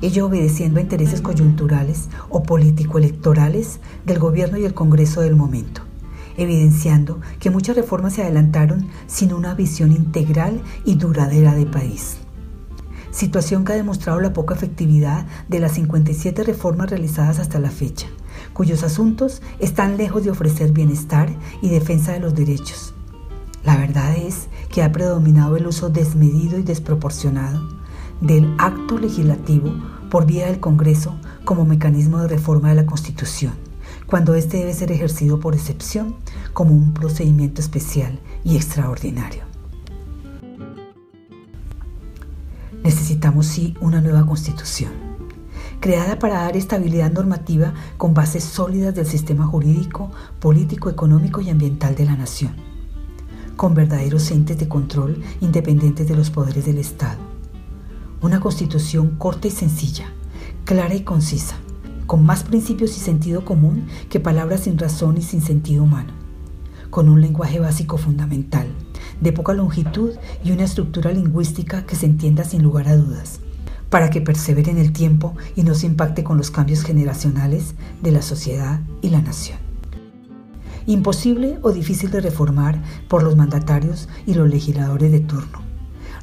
Ello 0.00 0.26
obedeciendo 0.26 0.78
a 0.78 0.82
intereses 0.82 1.20
coyunturales 1.20 2.08
o 2.30 2.42
político-electorales 2.42 3.80
del 4.06 4.18
gobierno 4.18 4.56
y 4.56 4.64
el 4.64 4.72
Congreso 4.72 5.20
del 5.20 5.36
momento, 5.36 5.82
evidenciando 6.38 7.20
que 7.38 7.50
muchas 7.50 7.76
reformas 7.76 8.14
se 8.14 8.22
adelantaron 8.22 8.88
sin 9.06 9.34
una 9.34 9.54
visión 9.54 9.92
integral 9.92 10.62
y 10.86 10.94
duradera 10.94 11.54
de 11.54 11.66
país 11.66 12.16
situación 13.16 13.64
que 13.64 13.72
ha 13.72 13.76
demostrado 13.76 14.20
la 14.20 14.34
poca 14.34 14.54
efectividad 14.54 15.26
de 15.48 15.58
las 15.58 15.72
57 15.72 16.44
reformas 16.44 16.90
realizadas 16.90 17.38
hasta 17.38 17.58
la 17.58 17.70
fecha, 17.70 18.08
cuyos 18.52 18.82
asuntos 18.82 19.40
están 19.58 19.96
lejos 19.96 20.22
de 20.22 20.30
ofrecer 20.30 20.72
bienestar 20.72 21.34
y 21.62 21.70
defensa 21.70 22.12
de 22.12 22.20
los 22.20 22.34
derechos. 22.34 22.94
La 23.64 23.78
verdad 23.78 24.14
es 24.16 24.48
que 24.70 24.82
ha 24.82 24.92
predominado 24.92 25.56
el 25.56 25.66
uso 25.66 25.88
desmedido 25.88 26.58
y 26.58 26.62
desproporcionado 26.62 27.66
del 28.20 28.54
acto 28.58 28.98
legislativo 28.98 29.72
por 30.10 30.26
vía 30.26 30.46
del 30.46 30.60
Congreso 30.60 31.18
como 31.44 31.64
mecanismo 31.64 32.18
de 32.18 32.28
reforma 32.28 32.68
de 32.68 32.74
la 32.74 32.86
Constitución, 32.86 33.54
cuando 34.06 34.34
éste 34.34 34.58
debe 34.58 34.74
ser 34.74 34.92
ejercido 34.92 35.40
por 35.40 35.54
excepción 35.54 36.16
como 36.52 36.74
un 36.74 36.92
procedimiento 36.92 37.62
especial 37.62 38.20
y 38.44 38.56
extraordinario. 38.56 39.45
Necesitamos 42.86 43.46
sí 43.46 43.74
una 43.80 44.00
nueva 44.00 44.24
Constitución 44.24 44.92
creada 45.80 46.20
para 46.20 46.42
dar 46.42 46.56
estabilidad 46.56 47.10
normativa 47.10 47.74
con 47.96 48.14
bases 48.14 48.44
sólidas 48.44 48.94
del 48.94 49.06
sistema 49.06 49.44
jurídico, 49.44 50.12
político, 50.38 50.88
económico 50.88 51.40
y 51.40 51.50
ambiental 51.50 51.96
de 51.96 52.04
la 52.04 52.14
nación, 52.14 52.54
con 53.56 53.74
verdaderos 53.74 54.30
entes 54.30 54.58
de 54.58 54.68
control 54.68 55.20
independientes 55.40 56.06
de 56.06 56.14
los 56.14 56.30
poderes 56.30 56.64
del 56.64 56.78
Estado. 56.78 57.18
Una 58.20 58.38
constitución 58.38 59.16
corta 59.18 59.48
y 59.48 59.50
sencilla, 59.50 60.06
clara 60.64 60.94
y 60.94 61.00
concisa, 61.00 61.56
con 62.06 62.24
más 62.24 62.44
principios 62.44 62.96
y 62.96 63.00
sentido 63.00 63.44
común 63.44 63.88
que 64.08 64.20
palabras 64.20 64.60
sin 64.60 64.78
razón 64.78 65.18
y 65.18 65.22
sin 65.22 65.40
sentido 65.40 65.82
humano, 65.82 66.12
con 66.90 67.08
un 67.08 67.20
lenguaje 67.20 67.58
básico 67.58 67.98
fundamental, 67.98 68.68
de 69.20 69.32
poca 69.32 69.54
longitud 69.54 70.12
y 70.44 70.52
una 70.52 70.64
estructura 70.64 71.12
lingüística 71.12 71.86
que 71.86 71.96
se 71.96 72.06
entienda 72.06 72.44
sin 72.44 72.62
lugar 72.62 72.88
a 72.88 72.96
dudas 72.96 73.40
para 73.90 74.10
que 74.10 74.20
persevere 74.20 74.70
en 74.70 74.78
el 74.78 74.92
tiempo 74.92 75.36
y 75.54 75.62
no 75.62 75.74
se 75.74 75.86
impacte 75.86 76.24
con 76.24 76.36
los 76.36 76.50
cambios 76.50 76.82
generacionales 76.82 77.74
de 78.02 78.12
la 78.12 78.22
sociedad 78.22 78.80
y 79.02 79.10
la 79.10 79.22
nación. 79.22 79.58
Imposible 80.86 81.58
o 81.62 81.72
difícil 81.72 82.10
de 82.10 82.20
reformar 82.20 82.80
por 83.08 83.22
los 83.22 83.36
mandatarios 83.36 84.08
y 84.26 84.34
los 84.34 84.48
legisladores 84.48 85.10
de 85.10 85.20
turno, 85.20 85.62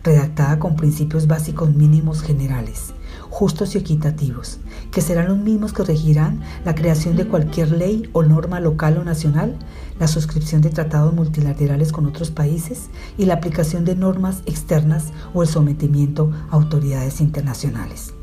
redactada 0.04 0.60
con 0.60 0.76
principios 0.76 1.28
básicos 1.28 1.74
mínimos 1.74 2.22
generales, 2.22 2.94
justos 3.30 3.76
y 3.76 3.80
equitativos, 3.80 4.60
que 4.92 5.02
serán 5.02 5.28
los 5.28 5.38
mismos 5.38 5.74
que 5.74 5.84
regirán 5.84 6.42
la 6.66 6.76
creación 6.76 7.16
de 7.18 7.28
cualquier 7.28 7.72
ley 7.72 8.10
o 8.14 8.24
norma 8.24 8.60
local 8.60 8.98
o 9.00 9.04
nacional, 9.04 9.58
la 10.00 10.08
suscripción 10.08 10.62
de 10.62 10.70
tratados 10.70 11.14
multilaterales 11.14 11.92
con 11.92 12.06
otros 12.06 12.32
países 12.32 12.90
y 13.18 13.26
la 13.26 13.36
aplicación 13.36 13.86
de 13.86 13.96
normas 13.96 14.42
externas 14.46 15.12
o 15.34 15.44
el 15.44 15.50
sometimiento 15.50 16.32
a 16.50 16.56
autoridades 16.56 17.22
internacionales. 17.22 18.14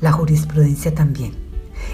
La 0.00 0.12
jurisprudencia 0.12 0.94
también, 0.94 1.32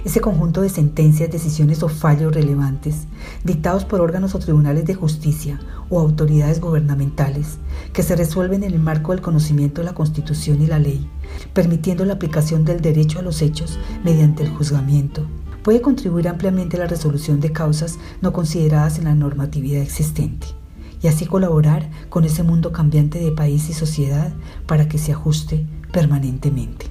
ese 0.05 0.21
conjunto 0.21 0.63
de 0.63 0.69
sentencias, 0.69 1.31
decisiones 1.31 1.83
o 1.83 1.89
fallos 1.89 2.35
relevantes, 2.35 3.07
dictados 3.45 3.85
por 3.85 4.01
órganos 4.01 4.35
o 4.35 4.39
tribunales 4.39 4.85
de 4.85 4.95
justicia 4.95 5.59
o 5.91 6.01
autoridades 6.01 6.61
gubernamentales, 6.61 7.59
que 7.93 8.03
se 8.03 8.17
resuelven 8.17 8.63
en 8.63 8.73
el 8.73 8.81
marco 8.81 9.13
del 9.13 9.21
conocimiento 9.21 9.81
de 9.81 9.87
la 9.87 9.95
Constitución 9.95 10.63
y 10.63 10.67
la 10.67 10.79
ley, 10.79 11.09
permitiendo 11.53 12.05
la 12.05 12.15
aplicación 12.15 12.65
del 12.65 12.81
derecho 12.81 13.19
a 13.19 13.23
los 13.23 13.43
hechos 13.43 13.79
mediante 14.05 14.43
el 14.45 14.51
juzgamiento, 14.51 15.27
puede 15.63 15.81
contribuir 15.81 16.29
ampliamente 16.29 16.77
a 16.77 16.81
la 16.81 16.87
resolución 16.87 17.41
de 17.41 17.53
causas 17.53 17.99
no 18.21 18.33
consideradas 18.33 18.99
en 18.99 19.05
la 19.05 19.15
normatividad 19.15 19.83
existente 19.83 20.49
y 21.03 21.09
así 21.09 21.27
colaborar 21.27 21.91
con 22.09 22.25
ese 22.25 22.43
mundo 22.43 22.73
cambiante 22.73 23.19
de 23.19 23.33
país 23.33 23.69
y 23.71 23.73
sociedad 23.73 24.33
para 24.67 24.89
que 24.89 24.99
se 24.99 25.13
ajuste 25.13 25.67
permanentemente. 25.93 26.87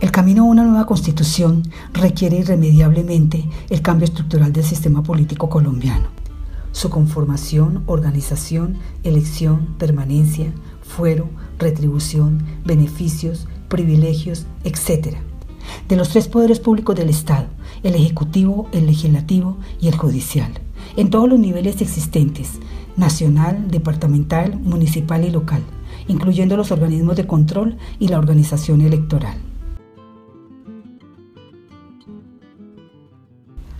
El 0.00 0.10
camino 0.10 0.42
a 0.42 0.46
una 0.46 0.64
nueva 0.64 0.84
constitución 0.84 1.62
requiere 1.92 2.36
irremediablemente 2.38 3.48
el 3.70 3.82
cambio 3.82 4.06
estructural 4.06 4.52
del 4.52 4.64
sistema 4.64 5.04
político 5.04 5.48
colombiano. 5.48 6.08
Su 6.72 6.90
conformación, 6.90 7.84
organización, 7.86 8.78
elección, 9.04 9.76
permanencia, 9.78 10.52
fuero, 10.82 11.28
retribución, 11.58 12.42
beneficios, 12.64 13.46
privilegios, 13.72 14.44
etc. 14.64 15.16
De 15.88 15.96
los 15.96 16.10
tres 16.10 16.28
poderes 16.28 16.60
públicos 16.60 16.94
del 16.94 17.08
Estado, 17.08 17.46
el 17.82 17.94
Ejecutivo, 17.94 18.68
el 18.72 18.84
Legislativo 18.84 19.56
y 19.80 19.88
el 19.88 19.96
Judicial, 19.96 20.52
en 20.98 21.08
todos 21.08 21.26
los 21.26 21.38
niveles 21.38 21.80
existentes, 21.80 22.60
nacional, 22.98 23.70
departamental, 23.70 24.60
municipal 24.60 25.24
y 25.24 25.30
local, 25.30 25.62
incluyendo 26.06 26.58
los 26.58 26.70
organismos 26.70 27.16
de 27.16 27.26
control 27.26 27.78
y 27.98 28.08
la 28.08 28.18
organización 28.18 28.82
electoral. 28.82 29.38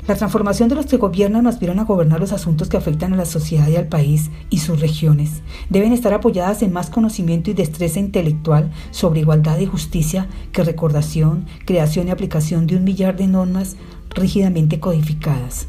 La 0.08 0.16
transformación 0.16 0.68
de 0.68 0.74
los 0.74 0.86
que 0.86 0.96
gobiernan 0.96 1.46
o 1.46 1.48
aspiran 1.48 1.78
a 1.78 1.84
gobernar 1.84 2.18
los 2.18 2.32
asuntos 2.32 2.68
que 2.68 2.76
afectan 2.76 3.12
a 3.12 3.16
la 3.16 3.24
sociedad 3.24 3.68
y 3.68 3.76
al 3.76 3.86
país 3.86 4.30
y 4.50 4.58
sus 4.58 4.80
regiones 4.80 5.42
deben 5.70 5.92
estar 5.92 6.12
apoyadas 6.12 6.62
en 6.62 6.72
más 6.72 6.90
conocimiento 6.90 7.50
y 7.52 7.54
destreza 7.54 8.00
intelectual 8.00 8.72
sobre 8.90 9.20
igualdad 9.20 9.60
y 9.60 9.66
justicia 9.66 10.26
que 10.50 10.64
recordación, 10.64 11.46
creación 11.66 12.08
y 12.08 12.10
aplicación 12.10 12.66
de 12.66 12.76
un 12.76 12.84
millar 12.84 13.16
de 13.16 13.28
normas 13.28 13.76
rígidamente 14.10 14.80
codificadas. 14.80 15.68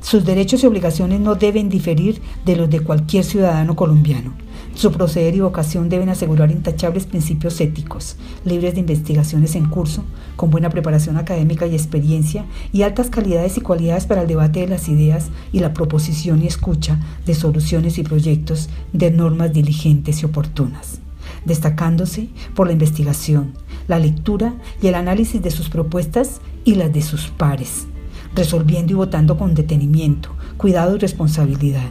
Sus 0.00 0.24
derechos 0.24 0.62
y 0.62 0.66
obligaciones 0.66 1.18
no 1.18 1.34
deben 1.34 1.68
diferir 1.68 2.22
de 2.44 2.54
los 2.54 2.70
de 2.70 2.80
cualquier 2.80 3.24
ciudadano 3.24 3.74
colombiano. 3.74 4.32
Su 4.74 4.90
proceder 4.90 5.34
y 5.34 5.40
vocación 5.40 5.88
deben 5.88 6.08
asegurar 6.08 6.50
intachables 6.50 7.04
principios 7.06 7.60
éticos, 7.60 8.16
libres 8.44 8.74
de 8.74 8.80
investigaciones 8.80 9.54
en 9.54 9.66
curso, 9.66 10.02
con 10.34 10.50
buena 10.50 10.70
preparación 10.70 11.18
académica 11.18 11.66
y 11.66 11.74
experiencia 11.74 12.46
y 12.72 12.82
altas 12.82 13.10
calidades 13.10 13.58
y 13.58 13.60
cualidades 13.60 14.06
para 14.06 14.22
el 14.22 14.28
debate 14.28 14.60
de 14.60 14.68
las 14.68 14.88
ideas 14.88 15.28
y 15.52 15.60
la 15.60 15.74
proposición 15.74 16.42
y 16.42 16.46
escucha 16.46 16.98
de 17.26 17.34
soluciones 17.34 17.98
y 17.98 18.02
proyectos 18.02 18.70
de 18.92 19.10
normas 19.10 19.52
diligentes 19.52 20.22
y 20.22 20.26
oportunas, 20.26 21.00
destacándose 21.44 22.28
por 22.54 22.66
la 22.66 22.72
investigación, 22.72 23.52
la 23.88 23.98
lectura 23.98 24.54
y 24.80 24.86
el 24.86 24.94
análisis 24.94 25.42
de 25.42 25.50
sus 25.50 25.68
propuestas 25.68 26.40
y 26.64 26.76
las 26.76 26.92
de 26.92 27.02
sus 27.02 27.28
pares, 27.28 27.86
resolviendo 28.34 28.92
y 28.92 28.96
votando 28.96 29.36
con 29.36 29.54
detenimiento, 29.54 30.30
cuidado 30.56 30.96
y 30.96 30.98
responsabilidad 30.98 31.90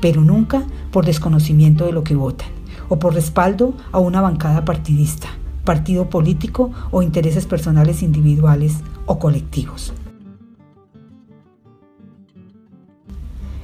pero 0.00 0.22
nunca 0.22 0.64
por 0.90 1.04
desconocimiento 1.04 1.84
de 1.86 1.92
lo 1.92 2.04
que 2.04 2.14
votan 2.14 2.48
o 2.88 2.98
por 2.98 3.14
respaldo 3.14 3.74
a 3.92 3.98
una 3.98 4.20
bancada 4.20 4.64
partidista, 4.64 5.28
partido 5.64 6.08
político 6.08 6.70
o 6.90 7.02
intereses 7.02 7.46
personales 7.46 8.02
individuales 8.02 8.78
o 9.06 9.18
colectivos. 9.18 9.92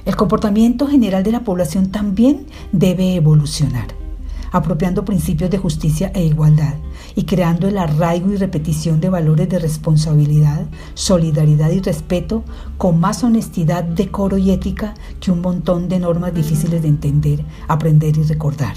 El 0.05 0.15
comportamiento 0.15 0.87
general 0.87 1.23
de 1.23 1.31
la 1.31 1.39
población 1.39 1.89
también 1.89 2.45
debe 2.71 3.15
evolucionar 3.15 4.04
apropiando 4.51 5.05
principios 5.05 5.49
de 5.49 5.57
justicia 5.57 6.11
e 6.13 6.23
igualdad 6.23 6.75
y 7.15 7.23
creando 7.23 7.67
el 7.67 7.77
arraigo 7.77 8.31
y 8.31 8.37
repetición 8.37 8.99
de 8.99 9.09
valores 9.09 9.49
de 9.49 9.59
responsabilidad, 9.59 10.65
solidaridad 10.93 11.71
y 11.71 11.79
respeto 11.81 12.43
con 12.77 12.99
más 12.99 13.23
honestidad, 13.23 13.83
decoro 13.83 14.37
y 14.37 14.51
ética 14.51 14.93
que 15.19 15.31
un 15.31 15.41
montón 15.41 15.89
de 15.89 15.99
normas 15.99 16.33
difíciles 16.33 16.81
de 16.81 16.87
entender, 16.87 17.43
aprender 17.67 18.17
y 18.17 18.23
recordar. 18.23 18.75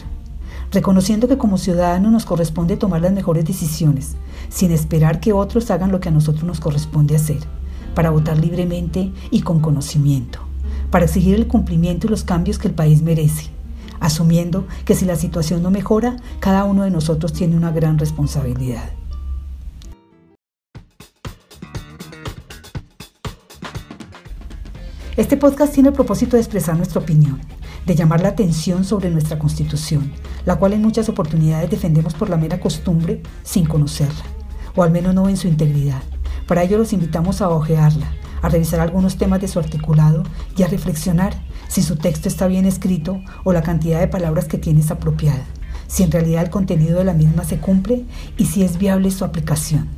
Reconociendo 0.70 1.28
que 1.28 1.38
como 1.38 1.56
ciudadanos 1.56 2.12
nos 2.12 2.26
corresponde 2.26 2.76
tomar 2.76 3.00
las 3.00 3.12
mejores 3.12 3.44
decisiones, 3.44 4.16
sin 4.50 4.70
esperar 4.70 5.20
que 5.20 5.32
otros 5.32 5.70
hagan 5.70 5.90
lo 5.90 6.00
que 6.00 6.10
a 6.10 6.12
nosotros 6.12 6.44
nos 6.44 6.60
corresponde 6.60 7.16
hacer, 7.16 7.38
para 7.94 8.10
votar 8.10 8.38
libremente 8.38 9.10
y 9.30 9.40
con 9.40 9.60
conocimiento, 9.60 10.40
para 10.90 11.06
exigir 11.06 11.34
el 11.34 11.46
cumplimiento 11.46 12.06
y 12.06 12.10
los 12.10 12.22
cambios 12.22 12.58
que 12.58 12.68
el 12.68 12.74
país 12.74 13.02
merece 13.02 13.57
asumiendo 14.00 14.66
que 14.84 14.94
si 14.94 15.04
la 15.04 15.16
situación 15.16 15.62
no 15.62 15.70
mejora, 15.70 16.16
cada 16.40 16.64
uno 16.64 16.84
de 16.84 16.90
nosotros 16.90 17.32
tiene 17.32 17.56
una 17.56 17.70
gran 17.70 17.98
responsabilidad. 17.98 18.90
Este 25.18 25.36
podcast 25.36 25.74
tiene 25.74 25.88
el 25.88 25.96
propósito 25.96 26.36
de 26.36 26.42
expresar 26.42 26.76
nuestra 26.76 27.00
opinión, 27.00 27.40
de 27.86 27.96
llamar 27.96 28.20
la 28.20 28.28
atención 28.28 28.84
sobre 28.84 29.10
nuestra 29.10 29.36
constitución, 29.36 30.12
la 30.46 30.56
cual 30.56 30.74
en 30.74 30.82
muchas 30.82 31.08
oportunidades 31.08 31.70
defendemos 31.70 32.14
por 32.14 32.30
la 32.30 32.36
mera 32.36 32.60
costumbre 32.60 33.22
sin 33.42 33.66
conocerla, 33.66 34.22
o 34.76 34.84
al 34.84 34.92
menos 34.92 35.16
no 35.16 35.28
en 35.28 35.36
su 35.36 35.48
integridad. 35.48 36.02
Para 36.46 36.62
ello 36.62 36.78
los 36.78 36.92
invitamos 36.92 37.42
a 37.42 37.48
ojearla, 37.48 38.12
a 38.42 38.48
revisar 38.48 38.78
algunos 38.78 39.16
temas 39.16 39.40
de 39.40 39.48
su 39.48 39.58
articulado 39.58 40.22
y 40.56 40.62
a 40.62 40.68
reflexionar 40.68 41.34
si 41.68 41.82
su 41.82 41.96
texto 41.96 42.28
está 42.28 42.46
bien 42.46 42.64
escrito 42.64 43.20
o 43.44 43.52
la 43.52 43.62
cantidad 43.62 44.00
de 44.00 44.08
palabras 44.08 44.46
que 44.46 44.58
tiene 44.58 44.80
es 44.80 44.90
apropiada, 44.90 45.44
si 45.86 46.02
en 46.02 46.10
realidad 46.10 46.42
el 46.42 46.50
contenido 46.50 46.98
de 46.98 47.04
la 47.04 47.14
misma 47.14 47.44
se 47.44 47.58
cumple 47.58 48.04
y 48.36 48.46
si 48.46 48.62
es 48.62 48.78
viable 48.78 49.10
su 49.10 49.24
aplicación, 49.24 49.88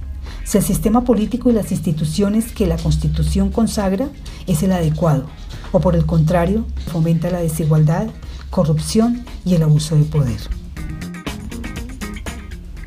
si 0.45 0.59
el 0.59 0.65
sistema 0.65 1.05
político 1.05 1.51
y 1.51 1.53
las 1.53 1.73
instituciones 1.73 2.53
que 2.53 2.67
la 2.67 2.77
Constitución 2.77 3.51
consagra 3.51 4.09
es 4.47 4.63
el 4.63 4.73
adecuado 4.73 5.27
o 5.73 5.81
por 5.81 5.95
el 5.95 6.07
contrario 6.07 6.67
fomenta 6.91 7.31
la 7.31 7.41
desigualdad, 7.41 8.09
corrupción 8.51 9.25
y 9.45 9.55
el 9.55 9.63
abuso 9.63 9.97
de 9.97 10.05
poder. 10.05 10.41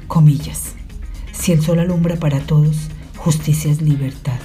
Comillas. 0.07 0.73
Si 1.31 1.51
el 1.51 1.61
sol 1.61 1.79
alumbra 1.79 2.17
para 2.17 2.39
todos, 2.39 2.75
justicia 3.17 3.71
es 3.71 3.81
libertad. 3.81 4.39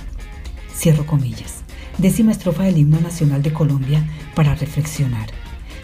Cierro 0.75 1.07
comillas. 1.07 1.58
Décima 1.99 2.31
estrofa 2.31 2.63
del 2.63 2.79
himno 2.79 3.01
nacional 3.01 3.43
de 3.43 3.53
Colombia 3.53 4.05
para 4.37 4.55
reflexionar. 4.55 5.31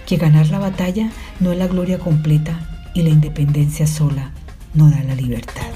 Que 0.07 0.17
ganar 0.17 0.49
la 0.49 0.61
batalla 0.61 1.11
no 1.41 1.51
es 1.51 1.59
la 1.59 1.67
gloria 1.67 1.99
completa 1.99 2.93
y 2.95 3.03
la 3.03 3.09
independencia 3.09 3.89
sola 3.89 4.31
no 4.75 4.89
da 4.91 5.03
la 5.03 5.17
libertad. 5.17 5.67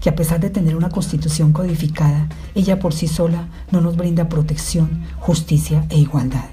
Que 0.00 0.08
a 0.08 0.14
pesar 0.14 0.38
de 0.38 0.50
tener 0.50 0.76
una 0.76 0.88
constitución 0.88 1.52
codificada, 1.52 2.28
ella 2.54 2.78
por 2.78 2.94
sí 2.94 3.08
sola 3.08 3.48
no 3.72 3.80
nos 3.80 3.96
brinda 3.96 4.28
protección, 4.28 5.02
justicia 5.18 5.84
e 5.90 5.98
igualdad. 5.98 6.50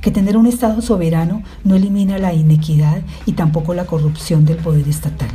Que 0.00 0.10
tener 0.10 0.38
un 0.38 0.46
Estado 0.46 0.80
soberano 0.80 1.42
no 1.62 1.74
elimina 1.74 2.16
la 2.16 2.32
inequidad 2.32 3.02
y 3.26 3.32
tampoco 3.32 3.74
la 3.74 3.84
corrupción 3.84 4.46
del 4.46 4.56
poder 4.56 4.88
estatal. 4.88 5.28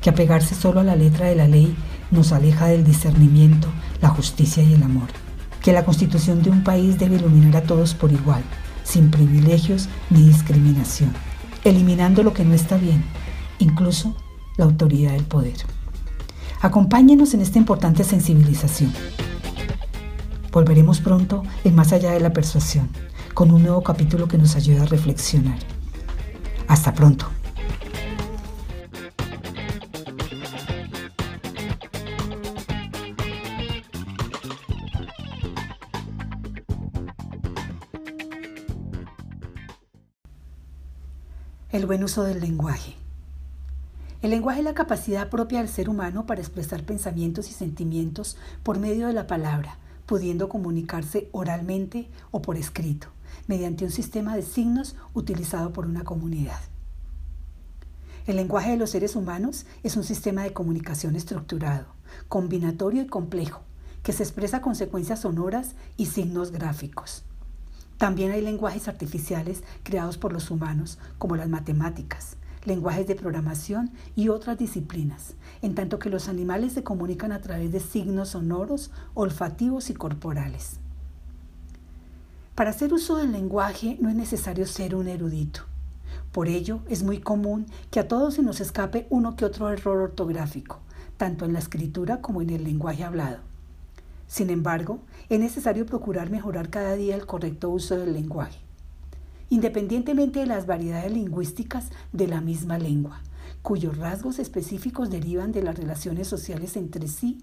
Que 0.00 0.10
apegarse 0.10 0.56
solo 0.56 0.80
a 0.80 0.84
la 0.84 0.96
letra 0.96 1.26
de 1.26 1.36
la 1.36 1.46
ley 1.46 1.76
nos 2.10 2.32
aleja 2.32 2.66
del 2.66 2.82
discernimiento, 2.82 3.68
la 4.02 4.08
justicia 4.08 4.64
y 4.64 4.74
el 4.74 4.82
amor. 4.82 5.27
Que 5.62 5.72
la 5.72 5.84
constitución 5.84 6.42
de 6.42 6.50
un 6.50 6.62
país 6.62 6.98
debe 6.98 7.16
iluminar 7.16 7.56
a 7.56 7.62
todos 7.62 7.94
por 7.94 8.12
igual, 8.12 8.42
sin 8.84 9.10
privilegios 9.10 9.88
ni 10.10 10.22
discriminación, 10.22 11.12
eliminando 11.64 12.22
lo 12.22 12.32
que 12.32 12.44
no 12.44 12.54
está 12.54 12.76
bien, 12.76 13.04
incluso 13.58 14.16
la 14.56 14.64
autoridad 14.64 15.12
del 15.12 15.24
poder. 15.24 15.56
Acompáñenos 16.60 17.34
en 17.34 17.40
esta 17.40 17.58
importante 17.58 18.02
sensibilización. 18.02 18.92
Volveremos 20.50 21.00
pronto 21.00 21.42
en 21.64 21.74
Más 21.74 21.92
allá 21.92 22.10
de 22.12 22.20
la 22.20 22.32
persuasión, 22.32 22.88
con 23.34 23.50
un 23.50 23.62
nuevo 23.62 23.82
capítulo 23.82 24.26
que 24.26 24.38
nos 24.38 24.56
ayude 24.56 24.80
a 24.80 24.86
reflexionar. 24.86 25.58
Hasta 26.66 26.92
pronto. 26.94 27.37
El 41.78 41.86
buen 41.86 42.02
uso 42.02 42.24
del 42.24 42.40
lenguaje. 42.40 42.96
El 44.20 44.30
lenguaje 44.30 44.58
es 44.58 44.64
la 44.64 44.74
capacidad 44.74 45.30
propia 45.30 45.60
del 45.60 45.68
ser 45.68 45.88
humano 45.88 46.26
para 46.26 46.40
expresar 46.40 46.82
pensamientos 46.82 47.48
y 47.50 47.52
sentimientos 47.52 48.36
por 48.64 48.80
medio 48.80 49.06
de 49.06 49.12
la 49.12 49.28
palabra, 49.28 49.78
pudiendo 50.04 50.48
comunicarse 50.48 51.28
oralmente 51.30 52.10
o 52.32 52.42
por 52.42 52.56
escrito, 52.56 53.06
mediante 53.46 53.84
un 53.84 53.92
sistema 53.92 54.34
de 54.34 54.42
signos 54.42 54.96
utilizado 55.14 55.72
por 55.72 55.86
una 55.86 56.02
comunidad. 56.02 56.58
El 58.26 58.34
lenguaje 58.34 58.72
de 58.72 58.76
los 58.76 58.90
seres 58.90 59.14
humanos 59.14 59.64
es 59.84 59.96
un 59.96 60.02
sistema 60.02 60.42
de 60.42 60.52
comunicación 60.52 61.14
estructurado, 61.14 61.86
combinatorio 62.26 63.02
y 63.02 63.06
complejo, 63.06 63.60
que 64.02 64.12
se 64.12 64.24
expresa 64.24 64.60
con 64.62 64.74
secuencias 64.74 65.20
sonoras 65.20 65.76
y 65.96 66.06
signos 66.06 66.50
gráficos. 66.50 67.22
También 67.98 68.30
hay 68.30 68.40
lenguajes 68.40 68.86
artificiales 68.86 69.64
creados 69.82 70.18
por 70.18 70.32
los 70.32 70.52
humanos, 70.52 70.98
como 71.18 71.34
las 71.34 71.48
matemáticas, 71.48 72.36
lenguajes 72.64 73.08
de 73.08 73.16
programación 73.16 73.90
y 74.14 74.28
otras 74.28 74.56
disciplinas, 74.56 75.34
en 75.62 75.74
tanto 75.74 75.98
que 75.98 76.08
los 76.08 76.28
animales 76.28 76.72
se 76.72 76.84
comunican 76.84 77.32
a 77.32 77.40
través 77.40 77.72
de 77.72 77.80
signos 77.80 78.30
sonoros, 78.30 78.92
olfativos 79.14 79.90
y 79.90 79.94
corporales. 79.94 80.78
Para 82.54 82.70
hacer 82.70 82.92
uso 82.92 83.16
del 83.16 83.32
lenguaje 83.32 83.98
no 84.00 84.08
es 84.08 84.14
necesario 84.14 84.66
ser 84.66 84.94
un 84.94 85.08
erudito. 85.08 85.62
Por 86.30 86.46
ello, 86.46 86.80
es 86.88 87.02
muy 87.02 87.18
común 87.18 87.66
que 87.90 87.98
a 87.98 88.06
todos 88.06 88.34
se 88.34 88.42
nos 88.42 88.60
escape 88.60 89.08
uno 89.10 89.34
que 89.34 89.44
otro 89.44 89.70
error 89.70 89.98
ortográfico, 89.98 90.78
tanto 91.16 91.44
en 91.44 91.52
la 91.52 91.58
escritura 91.58 92.20
como 92.20 92.42
en 92.42 92.50
el 92.50 92.62
lenguaje 92.62 93.02
hablado. 93.02 93.47
Sin 94.28 94.50
embargo, 94.50 95.00
es 95.30 95.40
necesario 95.40 95.86
procurar 95.86 96.30
mejorar 96.30 96.68
cada 96.68 96.94
día 96.94 97.16
el 97.16 97.26
correcto 97.26 97.70
uso 97.70 97.96
del 97.96 98.12
lenguaje, 98.12 98.60
independientemente 99.48 100.40
de 100.40 100.46
las 100.46 100.66
variedades 100.66 101.10
lingüísticas 101.12 101.88
de 102.12 102.28
la 102.28 102.42
misma 102.42 102.78
lengua, 102.78 103.22
cuyos 103.62 103.96
rasgos 103.96 104.38
específicos 104.38 105.08
derivan 105.08 105.50
de 105.50 105.62
las 105.62 105.76
relaciones 105.76 106.28
sociales 106.28 106.76
entre 106.76 107.08
sí, 107.08 107.42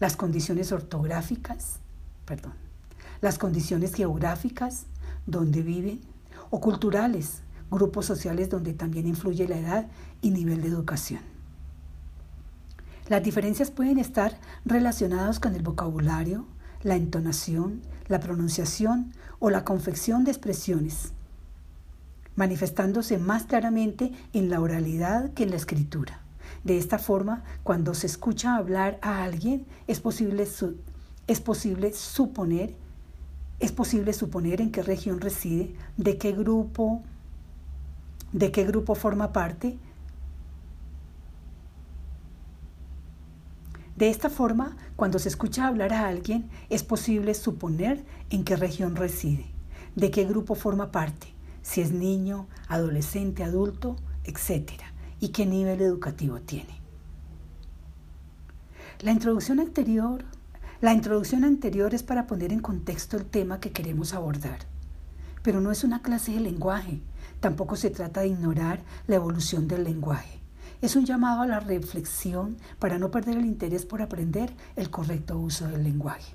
las 0.00 0.16
condiciones 0.16 0.72
ortográficas, 0.72 1.78
perdón, 2.26 2.54
las 3.20 3.38
condiciones 3.38 3.94
geográficas 3.94 4.86
donde 5.26 5.62
viven 5.62 6.00
o 6.50 6.60
culturales 6.60 7.42
grupos 7.70 8.06
sociales 8.06 8.50
donde 8.50 8.74
también 8.74 9.06
influye 9.06 9.48
la 9.48 9.58
edad 9.58 9.86
y 10.20 10.30
nivel 10.30 10.60
de 10.60 10.68
educación. 10.68 11.33
Las 13.08 13.22
diferencias 13.22 13.70
pueden 13.70 13.98
estar 13.98 14.38
relacionadas 14.64 15.38
con 15.38 15.54
el 15.54 15.62
vocabulario, 15.62 16.46
la 16.82 16.96
entonación, 16.96 17.82
la 18.08 18.20
pronunciación 18.20 19.12
o 19.38 19.50
la 19.50 19.64
confección 19.64 20.24
de 20.24 20.30
expresiones, 20.30 21.12
manifestándose 22.34 23.18
más 23.18 23.44
claramente 23.44 24.12
en 24.32 24.48
la 24.48 24.60
oralidad 24.60 25.32
que 25.34 25.42
en 25.42 25.50
la 25.50 25.56
escritura. 25.56 26.20
De 26.64 26.78
esta 26.78 26.98
forma, 26.98 27.44
cuando 27.62 27.92
se 27.94 28.06
escucha 28.06 28.56
hablar 28.56 28.98
a 29.02 29.22
alguien, 29.22 29.66
es 29.86 30.00
posible, 30.00 30.46
es 31.26 31.40
posible 31.40 31.92
suponer 31.92 32.74
es 33.60 33.72
posible 33.72 34.12
suponer 34.12 34.60
en 34.60 34.72
qué 34.72 34.82
región 34.82 35.20
reside, 35.20 35.74
de 35.96 36.18
qué 36.18 36.32
grupo 36.32 37.02
de 38.32 38.50
qué 38.50 38.64
grupo 38.64 38.94
forma 38.96 39.32
parte. 39.32 39.78
De 43.96 44.10
esta 44.10 44.28
forma, 44.28 44.76
cuando 44.96 45.18
se 45.18 45.28
escucha 45.28 45.66
hablar 45.66 45.92
a 45.92 46.08
alguien, 46.08 46.50
es 46.68 46.82
posible 46.82 47.34
suponer 47.34 48.04
en 48.30 48.44
qué 48.44 48.56
región 48.56 48.96
reside, 48.96 49.46
de 49.94 50.10
qué 50.10 50.24
grupo 50.24 50.54
forma 50.54 50.90
parte, 50.90 51.28
si 51.62 51.80
es 51.80 51.92
niño, 51.92 52.48
adolescente, 52.68 53.44
adulto, 53.44 53.96
etc. 54.24 54.72
y 55.20 55.28
qué 55.28 55.46
nivel 55.46 55.80
educativo 55.80 56.40
tiene. 56.40 56.80
La 59.00 59.12
introducción 59.12 59.60
anterior, 59.60 60.24
la 60.80 60.92
introducción 60.92 61.44
anterior 61.44 61.94
es 61.94 62.02
para 62.02 62.26
poner 62.26 62.52
en 62.52 62.60
contexto 62.60 63.16
el 63.16 63.26
tema 63.26 63.60
que 63.60 63.72
queremos 63.72 64.12
abordar, 64.12 64.60
pero 65.42 65.60
no 65.60 65.70
es 65.70 65.84
una 65.84 66.02
clase 66.02 66.32
de 66.32 66.40
lenguaje, 66.40 67.00
Tampoco 67.44 67.76
se 67.76 67.90
trata 67.90 68.22
de 68.22 68.28
ignorar 68.28 68.80
la 69.06 69.16
evolución 69.16 69.68
del 69.68 69.84
lenguaje. 69.84 70.40
Es 70.84 70.96
un 70.96 71.06
llamado 71.06 71.40
a 71.40 71.46
la 71.46 71.60
reflexión 71.60 72.58
para 72.78 72.98
no 72.98 73.10
perder 73.10 73.38
el 73.38 73.46
interés 73.46 73.86
por 73.86 74.02
aprender 74.02 74.52
el 74.76 74.90
correcto 74.90 75.38
uso 75.38 75.66
del 75.66 75.82
lenguaje. 75.82 76.34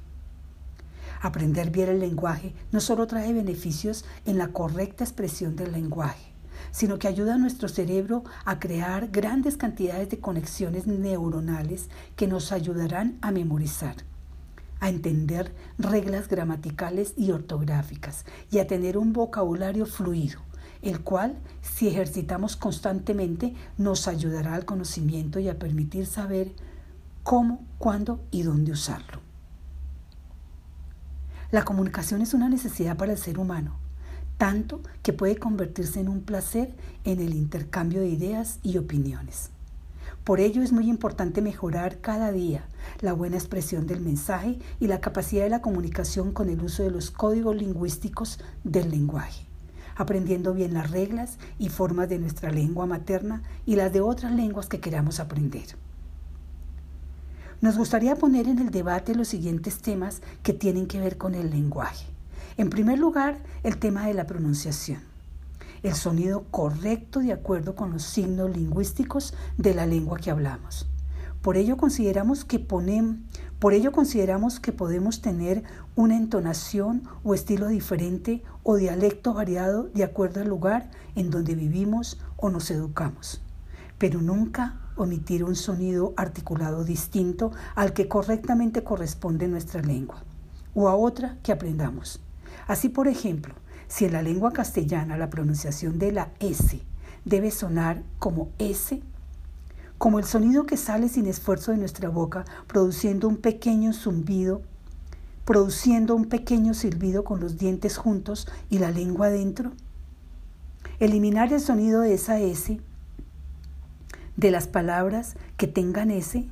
Aprender 1.22 1.70
bien 1.70 1.90
el 1.90 2.00
lenguaje 2.00 2.56
no 2.72 2.80
solo 2.80 3.06
trae 3.06 3.32
beneficios 3.32 4.06
en 4.26 4.40
la 4.40 4.48
correcta 4.48 5.04
expresión 5.04 5.56
del 5.56 5.74
lenguaje, 5.74 6.34
sino 6.72 6.98
que 6.98 7.08
ayuda 7.08 7.36
a 7.36 7.38
nuestro 7.38 7.70
cerebro 7.70 8.24
a 8.44 8.60
crear 8.60 9.10
grandes 9.10 9.56
cantidades 9.56 10.10
de 10.10 10.20
conexiones 10.20 10.88
neuronales 10.88 11.88
que 12.16 12.26
nos 12.26 12.52
ayudarán 12.52 13.20
a 13.22 13.30
memorizar, 13.30 13.98
a 14.80 14.90
entender 14.90 15.54
reglas 15.78 16.28
gramaticales 16.28 17.14
y 17.16 17.30
ortográficas 17.30 18.26
y 18.50 18.58
a 18.58 18.66
tener 18.66 18.98
un 18.98 19.14
vocabulario 19.14 19.86
fluido 19.86 20.49
el 20.82 21.02
cual, 21.02 21.38
si 21.62 21.88
ejercitamos 21.88 22.56
constantemente, 22.56 23.54
nos 23.78 24.08
ayudará 24.08 24.56
al 24.56 24.66
conocimiento 24.66 25.40
y 25.40 25.50
a 25.50 25.60
permitir 25.60 26.06
saber 26.06 26.54
cómo, 27.24 27.66
cuándo 27.78 28.22
y 28.32 28.44
dónde 28.44 28.72
usarlo. 28.72 29.20
La 31.52 31.66
comunicación 31.66 32.22
es 32.22 32.34
una 32.34 32.48
necesidad 32.48 32.96
para 32.96 33.12
el 33.12 33.18
ser 33.18 33.40
humano, 33.40 33.76
tanto 34.38 34.82
que 35.04 35.14
puede 35.14 35.38
convertirse 35.38 36.00
en 36.00 36.08
un 36.08 36.22
placer 36.22 36.74
en 37.04 37.20
el 37.20 37.34
intercambio 37.34 38.02
de 38.02 38.10
ideas 38.10 38.60
y 38.64 38.78
opiniones. 38.78 39.50
Por 40.24 40.40
ello 40.40 40.62
es 40.62 40.72
muy 40.72 40.88
importante 40.90 41.42
mejorar 41.42 42.02
cada 42.02 42.32
día 42.32 42.66
la 43.02 43.14
buena 43.14 43.38
expresión 43.38 43.88
del 43.88 44.00
mensaje 44.00 44.60
y 44.80 44.88
la 44.88 45.02
capacidad 45.02 45.44
de 45.44 45.50
la 45.50 45.62
comunicación 45.62 46.32
con 46.32 46.50
el 46.50 46.62
uso 46.62 46.84
de 46.84 46.92
los 46.92 47.10
códigos 47.10 47.56
lingüísticos 47.56 48.40
del 48.64 48.92
lenguaje 48.92 49.49
aprendiendo 50.00 50.54
bien 50.54 50.74
las 50.74 50.90
reglas 50.92 51.38
y 51.60 51.68
formas 51.68 52.08
de 52.08 52.18
nuestra 52.20 52.52
lengua 52.52 52.86
materna 52.86 53.44
y 53.66 53.76
las 53.76 53.92
de 53.92 54.00
otras 54.00 54.32
lenguas 54.32 54.68
que 54.68 54.80
queramos 54.80 55.20
aprender. 55.20 55.76
Nos 57.60 57.78
gustaría 57.78 58.16
poner 58.16 58.48
en 58.48 58.60
el 58.60 58.72
debate 58.72 59.14
los 59.14 59.28
siguientes 59.28 59.80
temas 59.80 60.22
que 60.42 60.54
tienen 60.54 60.88
que 60.88 61.02
ver 61.02 61.18
con 61.18 61.36
el 61.36 61.50
lenguaje. 61.50 62.06
En 62.56 62.70
primer 62.70 62.98
lugar, 62.98 63.40
el 63.64 63.78
tema 63.78 64.08
de 64.08 64.14
la 64.14 64.26
pronunciación. 64.26 65.02
El 65.84 65.96
sonido 65.96 66.46
correcto 66.50 67.20
de 67.20 67.34
acuerdo 67.34 67.76
con 67.76 67.92
los 67.92 68.04
signos 68.04 68.56
lingüísticos 68.56 69.34
de 69.58 69.76
la 69.76 69.86
lengua 69.86 70.18
que 70.18 70.32
hablamos. 70.32 70.88
Por 71.42 71.58
ello 71.58 71.76
consideramos 71.76 72.46
que 72.46 72.60
por 73.60 73.74
ello 73.74 73.92
consideramos 73.92 74.60
que 74.60 74.72
podemos 74.72 75.22
tener 75.22 75.64
una 75.96 76.16
entonación 76.16 77.04
o 77.24 77.34
estilo 77.34 77.68
diferente 77.68 78.42
o 78.64 78.78
dialecto 78.78 79.34
variado 79.34 79.84
de 79.94 80.06
acuerdo 80.06 80.42
al 80.42 80.48
lugar 80.48 80.90
en 81.16 81.30
donde 81.30 81.56
vivimos 81.56 82.20
o 82.38 82.50
nos 82.50 82.72
educamos, 82.72 83.42
pero 83.98 84.22
nunca 84.22 84.80
omitir 84.96 85.44
un 85.44 85.56
sonido 85.56 86.14
articulado 86.16 86.86
distinto 86.86 87.52
al 87.76 87.92
que 87.94 88.08
correctamente 88.08 88.84
corresponde 88.84 89.48
nuestra 89.50 89.82
lengua 89.82 90.24
o 90.74 90.88
a 90.88 90.96
otra 90.96 91.38
que 91.44 91.52
aprendamos. 91.52 92.22
Así, 92.68 92.88
por 92.88 93.08
ejemplo, 93.08 93.56
si 93.88 94.06
en 94.06 94.14
la 94.14 94.22
lengua 94.22 94.54
castellana 94.54 95.18
la 95.18 95.30
pronunciación 95.30 96.00
de 96.00 96.12
la 96.12 96.32
S 96.40 96.80
debe 97.26 97.52
sonar 97.52 98.04
como 98.20 98.50
S, 98.58 99.02
como 100.00 100.18
el 100.18 100.26
sonido 100.26 100.66
que 100.66 100.78
sale 100.78 101.10
sin 101.10 101.26
esfuerzo 101.28 101.72
de 101.72 101.78
nuestra 101.78 102.08
boca, 102.08 102.46
produciendo 102.68 103.28
un 103.28 103.36
pequeño 103.36 103.92
zumbido, 103.92 104.62
produciendo 105.44 106.16
un 106.16 106.26
pequeño 106.26 106.74
silbido 106.74 107.26
con 107.26 107.42
los 107.42 107.58
dientes 107.58 107.98
juntos 107.98 108.48
y 108.70 108.80
la 108.80 108.92
lengua 108.92 109.28
adentro. 109.28 109.74
Eliminar 111.00 111.52
el 111.52 111.60
sonido 111.60 112.00
de 112.02 112.14
esa 112.14 112.40
S 112.40 112.80
de 114.38 114.52
las 114.52 114.68
palabras 114.68 115.36
que 115.58 115.68
tengan 115.68 116.12
S 116.12 116.48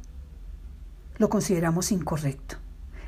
lo 1.18 1.30
consideramos 1.30 1.94
incorrecto. 1.94 2.58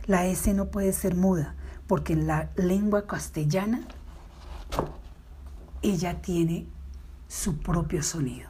La 0.08 0.26
S 0.26 0.54
no 0.54 0.72
puede 0.72 0.94
ser 0.94 1.16
muda 1.16 1.56
porque 1.86 2.14
en 2.14 2.28
la 2.28 2.50
lengua 2.56 3.08
castellana 3.08 3.82
ella 5.82 6.22
tiene 6.22 6.66
su 7.28 7.58
propio 7.58 8.02
sonido. 8.04 8.49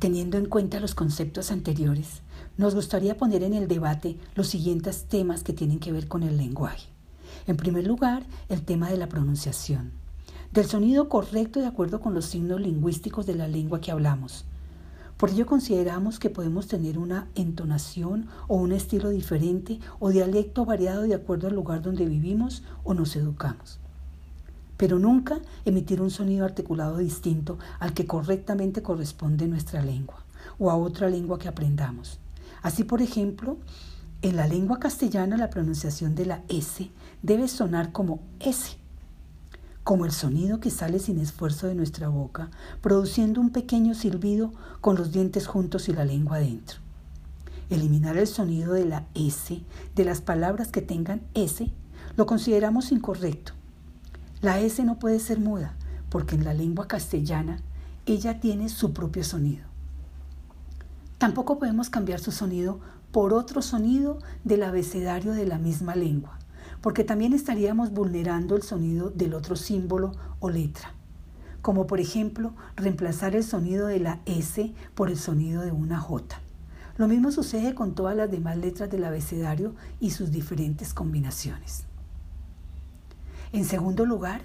Teniendo 0.00 0.38
en 0.38 0.46
cuenta 0.46 0.80
los 0.80 0.94
conceptos 0.94 1.50
anteriores, 1.50 2.22
nos 2.56 2.74
gustaría 2.74 3.18
poner 3.18 3.42
en 3.42 3.52
el 3.52 3.68
debate 3.68 4.16
los 4.34 4.46
siguientes 4.46 5.04
temas 5.04 5.42
que 5.42 5.52
tienen 5.52 5.78
que 5.78 5.92
ver 5.92 6.08
con 6.08 6.22
el 6.22 6.38
lenguaje. 6.38 6.88
En 7.46 7.58
primer 7.58 7.86
lugar, 7.86 8.22
el 8.48 8.62
tema 8.62 8.88
de 8.88 8.96
la 8.96 9.10
pronunciación, 9.10 9.92
del 10.52 10.64
sonido 10.64 11.10
correcto 11.10 11.60
de 11.60 11.66
acuerdo 11.66 12.00
con 12.00 12.14
los 12.14 12.24
signos 12.24 12.62
lingüísticos 12.62 13.26
de 13.26 13.34
la 13.34 13.46
lengua 13.46 13.82
que 13.82 13.90
hablamos. 13.90 14.46
Por 15.18 15.28
ello 15.28 15.44
consideramos 15.44 16.18
que 16.18 16.30
podemos 16.30 16.66
tener 16.66 16.96
una 16.96 17.28
entonación 17.34 18.26
o 18.48 18.56
un 18.56 18.72
estilo 18.72 19.10
diferente 19.10 19.80
o 19.98 20.08
dialecto 20.08 20.64
variado 20.64 21.02
de 21.02 21.14
acuerdo 21.14 21.48
al 21.48 21.54
lugar 21.54 21.82
donde 21.82 22.06
vivimos 22.06 22.62
o 22.84 22.94
nos 22.94 23.16
educamos 23.16 23.80
pero 24.80 24.98
nunca 24.98 25.40
emitir 25.66 26.00
un 26.00 26.10
sonido 26.10 26.46
articulado 26.46 26.96
distinto 26.96 27.58
al 27.80 27.92
que 27.92 28.06
correctamente 28.06 28.80
corresponde 28.80 29.46
nuestra 29.46 29.82
lengua 29.82 30.24
o 30.58 30.70
a 30.70 30.76
otra 30.76 31.10
lengua 31.10 31.38
que 31.38 31.48
aprendamos. 31.48 32.18
Así, 32.62 32.84
por 32.84 33.02
ejemplo, 33.02 33.58
en 34.22 34.36
la 34.36 34.46
lengua 34.46 34.78
castellana 34.78 35.36
la 35.36 35.50
pronunciación 35.50 36.14
de 36.14 36.24
la 36.24 36.42
S 36.48 36.90
debe 37.20 37.46
sonar 37.48 37.92
como 37.92 38.20
S, 38.38 38.78
como 39.84 40.06
el 40.06 40.12
sonido 40.12 40.60
que 40.60 40.70
sale 40.70 40.98
sin 40.98 41.18
esfuerzo 41.18 41.66
de 41.66 41.74
nuestra 41.74 42.08
boca, 42.08 42.48
produciendo 42.80 43.42
un 43.42 43.50
pequeño 43.50 43.92
silbido 43.92 44.50
con 44.80 44.96
los 44.96 45.12
dientes 45.12 45.46
juntos 45.46 45.90
y 45.90 45.92
la 45.92 46.06
lengua 46.06 46.38
adentro. 46.38 46.78
Eliminar 47.68 48.16
el 48.16 48.26
sonido 48.26 48.72
de 48.72 48.86
la 48.86 49.04
S 49.14 49.60
de 49.94 50.04
las 50.06 50.22
palabras 50.22 50.68
que 50.68 50.80
tengan 50.80 51.20
S 51.34 51.70
lo 52.16 52.24
consideramos 52.24 52.92
incorrecto. 52.92 53.59
La 54.42 54.58
S 54.60 54.82
no 54.84 54.98
puede 54.98 55.20
ser 55.20 55.38
muda 55.38 55.74
porque 56.08 56.34
en 56.34 56.44
la 56.44 56.54
lengua 56.54 56.88
castellana 56.88 57.60
ella 58.06 58.40
tiene 58.40 58.68
su 58.68 58.92
propio 58.92 59.22
sonido. 59.22 59.64
Tampoco 61.18 61.58
podemos 61.58 61.90
cambiar 61.90 62.20
su 62.20 62.32
sonido 62.32 62.80
por 63.12 63.34
otro 63.34 63.60
sonido 63.60 64.18
del 64.44 64.62
abecedario 64.62 65.32
de 65.32 65.46
la 65.46 65.58
misma 65.58 65.94
lengua 65.94 66.40
porque 66.80 67.04
también 67.04 67.32
estaríamos 67.32 67.92
vulnerando 67.92 68.56
el 68.56 68.62
sonido 68.62 69.10
del 69.10 69.34
otro 69.34 69.56
símbolo 69.56 70.12
o 70.38 70.48
letra, 70.48 70.92
como 71.62 71.86
por 71.86 72.00
ejemplo 72.00 72.54
reemplazar 72.76 73.36
el 73.36 73.44
sonido 73.44 73.86
de 73.86 74.00
la 74.00 74.20
S 74.24 74.72
por 74.94 75.10
el 75.10 75.18
sonido 75.18 75.62
de 75.62 75.72
una 75.72 76.00
J. 76.00 76.40
Lo 76.96 77.08
mismo 77.08 77.32
sucede 77.32 77.74
con 77.74 77.94
todas 77.94 78.16
las 78.16 78.30
demás 78.30 78.56
letras 78.56 78.90
del 78.90 79.04
abecedario 79.04 79.74
y 80.00 80.10
sus 80.10 80.30
diferentes 80.30 80.94
combinaciones. 80.94 81.84
En 83.52 83.64
segundo 83.64 84.06
lugar, 84.06 84.42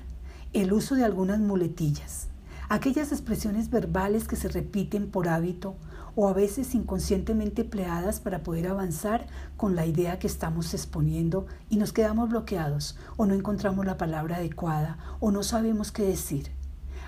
el 0.53 0.73
uso 0.73 0.95
de 0.95 1.03
algunas 1.03 1.39
muletillas, 1.39 2.27
aquellas 2.69 3.11
expresiones 3.11 3.69
verbales 3.69 4.27
que 4.27 4.35
se 4.35 4.47
repiten 4.47 5.11
por 5.11 5.27
hábito 5.27 5.75
o 6.15 6.27
a 6.27 6.33
veces 6.33 6.73
inconscientemente 6.73 7.63
empleadas 7.63 8.19
para 8.19 8.41
poder 8.41 8.67
avanzar 8.67 9.27
con 9.57 9.75
la 9.75 9.85
idea 9.85 10.17
que 10.17 10.25
estamos 10.25 10.73
exponiendo 10.73 11.45
y 11.69 11.77
nos 11.77 11.93
quedamos 11.93 12.29
bloqueados 12.29 12.97
o 13.15 13.27
no 13.27 13.35
encontramos 13.35 13.85
la 13.85 13.97
palabra 13.97 14.37
adecuada 14.37 14.97
o 15.19 15.31
no 15.31 15.43
sabemos 15.43 15.91
qué 15.91 16.03
decir. 16.03 16.49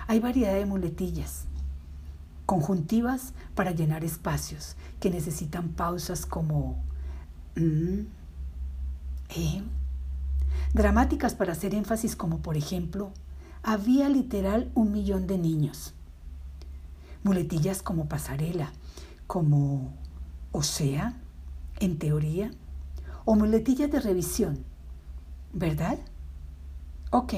Hay 0.06 0.20
variedad 0.20 0.54
de 0.54 0.66
muletillas, 0.66 1.46
conjuntivas 2.46 3.32
para 3.56 3.72
llenar 3.72 4.04
espacios 4.04 4.76
que 5.00 5.10
necesitan 5.10 5.70
pausas 5.70 6.26
como 6.26 6.82
mm, 7.56 8.00
eh, 9.30 9.62
dramáticas 10.74 11.34
para 11.34 11.52
hacer 11.52 11.74
énfasis 11.74 12.16
como 12.16 12.38
por 12.38 12.56
ejemplo 12.56 13.12
había 13.62 14.08
literal 14.08 14.70
un 14.74 14.92
millón 14.92 15.26
de 15.26 15.38
niños. 15.38 15.94
Muletillas 17.22 17.82
como 17.82 18.08
pasarela, 18.08 18.72
como 19.26 19.92
o 20.52 20.62
sea, 20.62 21.14
en 21.80 21.98
teoría, 21.98 22.50
o 23.24 23.34
muletillas 23.34 23.90
de 23.90 24.00
revisión, 24.00 24.64
¿verdad? 25.52 25.98
Ok, 27.10 27.34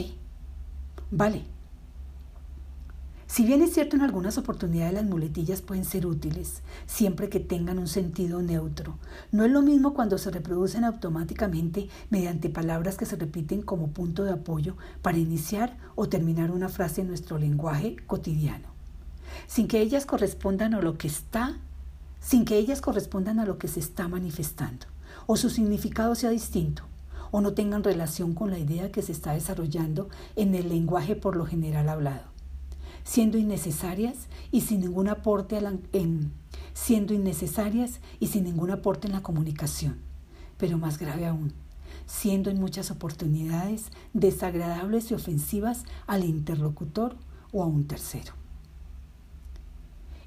vale. 1.11 1.45
Si 3.31 3.45
bien 3.45 3.63
es 3.63 3.73
cierto 3.73 3.95
en 3.95 4.03
algunas 4.03 4.39
oportunidades 4.39 4.93
las 4.93 5.05
muletillas 5.05 5.63
pueden 5.63 5.85
ser 5.85 6.05
útiles, 6.05 6.63
siempre 6.87 7.29
que 7.29 7.39
tengan 7.39 7.79
un 7.79 7.87
sentido 7.87 8.43
neutro, 8.43 8.99
no 9.31 9.45
es 9.45 9.53
lo 9.53 9.63
mismo 9.63 9.95
cuando 9.95 10.19
se 10.19 10.33
reproducen 10.33 10.83
automáticamente 10.83 11.89
mediante 12.11 12.51
palabras 12.51 12.97
que 12.97 13.07
se 13.07 13.15
repiten 13.15 13.63
como 13.63 13.93
punto 13.93 14.25
de 14.25 14.33
apoyo 14.33 14.75
para 15.01 15.19
iniciar 15.19 15.77
o 15.95 16.09
terminar 16.09 16.51
una 16.51 16.69
frase 16.69 17.03
en 17.03 17.07
nuestro 17.07 17.39
lenguaje 17.39 17.95
cotidiano, 18.09 18.67
sin 19.47 19.69
que 19.69 19.81
ellas 19.81 20.07
correspondan 20.07 20.75
a 20.75 20.81
lo 20.81 20.99
que 20.99 21.07
está 21.07 21.57
sin 22.21 22.45
que 22.45 22.59
ellas 22.59 22.81
correspondan 22.81 23.39
a 23.39 23.47
lo 23.47 23.59
que 23.59 23.69
se 23.69 23.79
está 23.79 24.09
manifestando, 24.09 24.87
o 25.29 25.37
su 25.37 25.51
significado 25.51 26.17
sea 26.17 26.31
distinto, 26.31 26.83
o 27.31 27.41
no 27.41 27.53
tengan 27.53 27.85
relación 27.85 28.35
con 28.35 28.51
la 28.51 28.59
idea 28.59 28.91
que 28.91 29.03
se 29.03 29.13
está 29.13 29.35
desarrollando 29.35 30.09
en 30.35 30.57
el 30.57 30.69
lenguaje 30.69 31.15
por 31.15 31.37
lo 31.37 31.47
general 31.47 31.89
hablado, 31.89 32.30
siendo 33.11 33.39
innecesarias 33.39 34.29
y 34.53 34.61
sin 34.61 34.83
ningún 34.83 35.09
aporte 35.09 35.59
en, 35.93 36.33
siendo 36.75 37.13
innecesarias 37.13 37.99
y 38.21 38.29
sin 38.29 38.45
ningún 38.45 38.71
aporte 38.71 39.09
en 39.09 39.15
la 39.15 39.21
comunicación, 39.21 39.99
pero 40.59 40.79
más 40.79 40.97
grave 40.97 41.27
aún, 41.27 41.53
siendo 42.07 42.51
en 42.51 42.61
muchas 42.61 42.93
oportunidades 42.93 43.91
desagradables 44.13 45.11
y 45.11 45.15
ofensivas 45.15 45.87
al 46.07 46.25
interlocutor 46.25 47.17
o 47.51 47.65
a 47.65 47.67
un 47.67 47.89
tercero. 47.89 48.35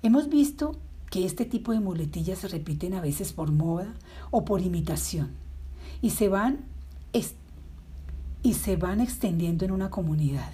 Hemos 0.02 0.28
visto 0.28 0.76
que 1.10 1.26
este 1.26 1.46
tipo 1.46 1.72
de 1.72 1.80
muletillas 1.80 2.40
se 2.40 2.50
repiten 2.50 2.96
a 2.96 3.02
veces 3.02 3.32
por 3.32 3.54
moda 3.54 3.94
o 4.30 4.44
por 4.44 4.60
imitación 4.60 5.32
y 6.02 6.10
se 6.10 6.28
van, 6.28 6.66
y 8.44 8.54
se 8.56 8.76
van 8.76 9.00
extendiendo 9.00 9.64
en 9.64 9.72
una 9.72 9.90
comunidad. 9.90 10.52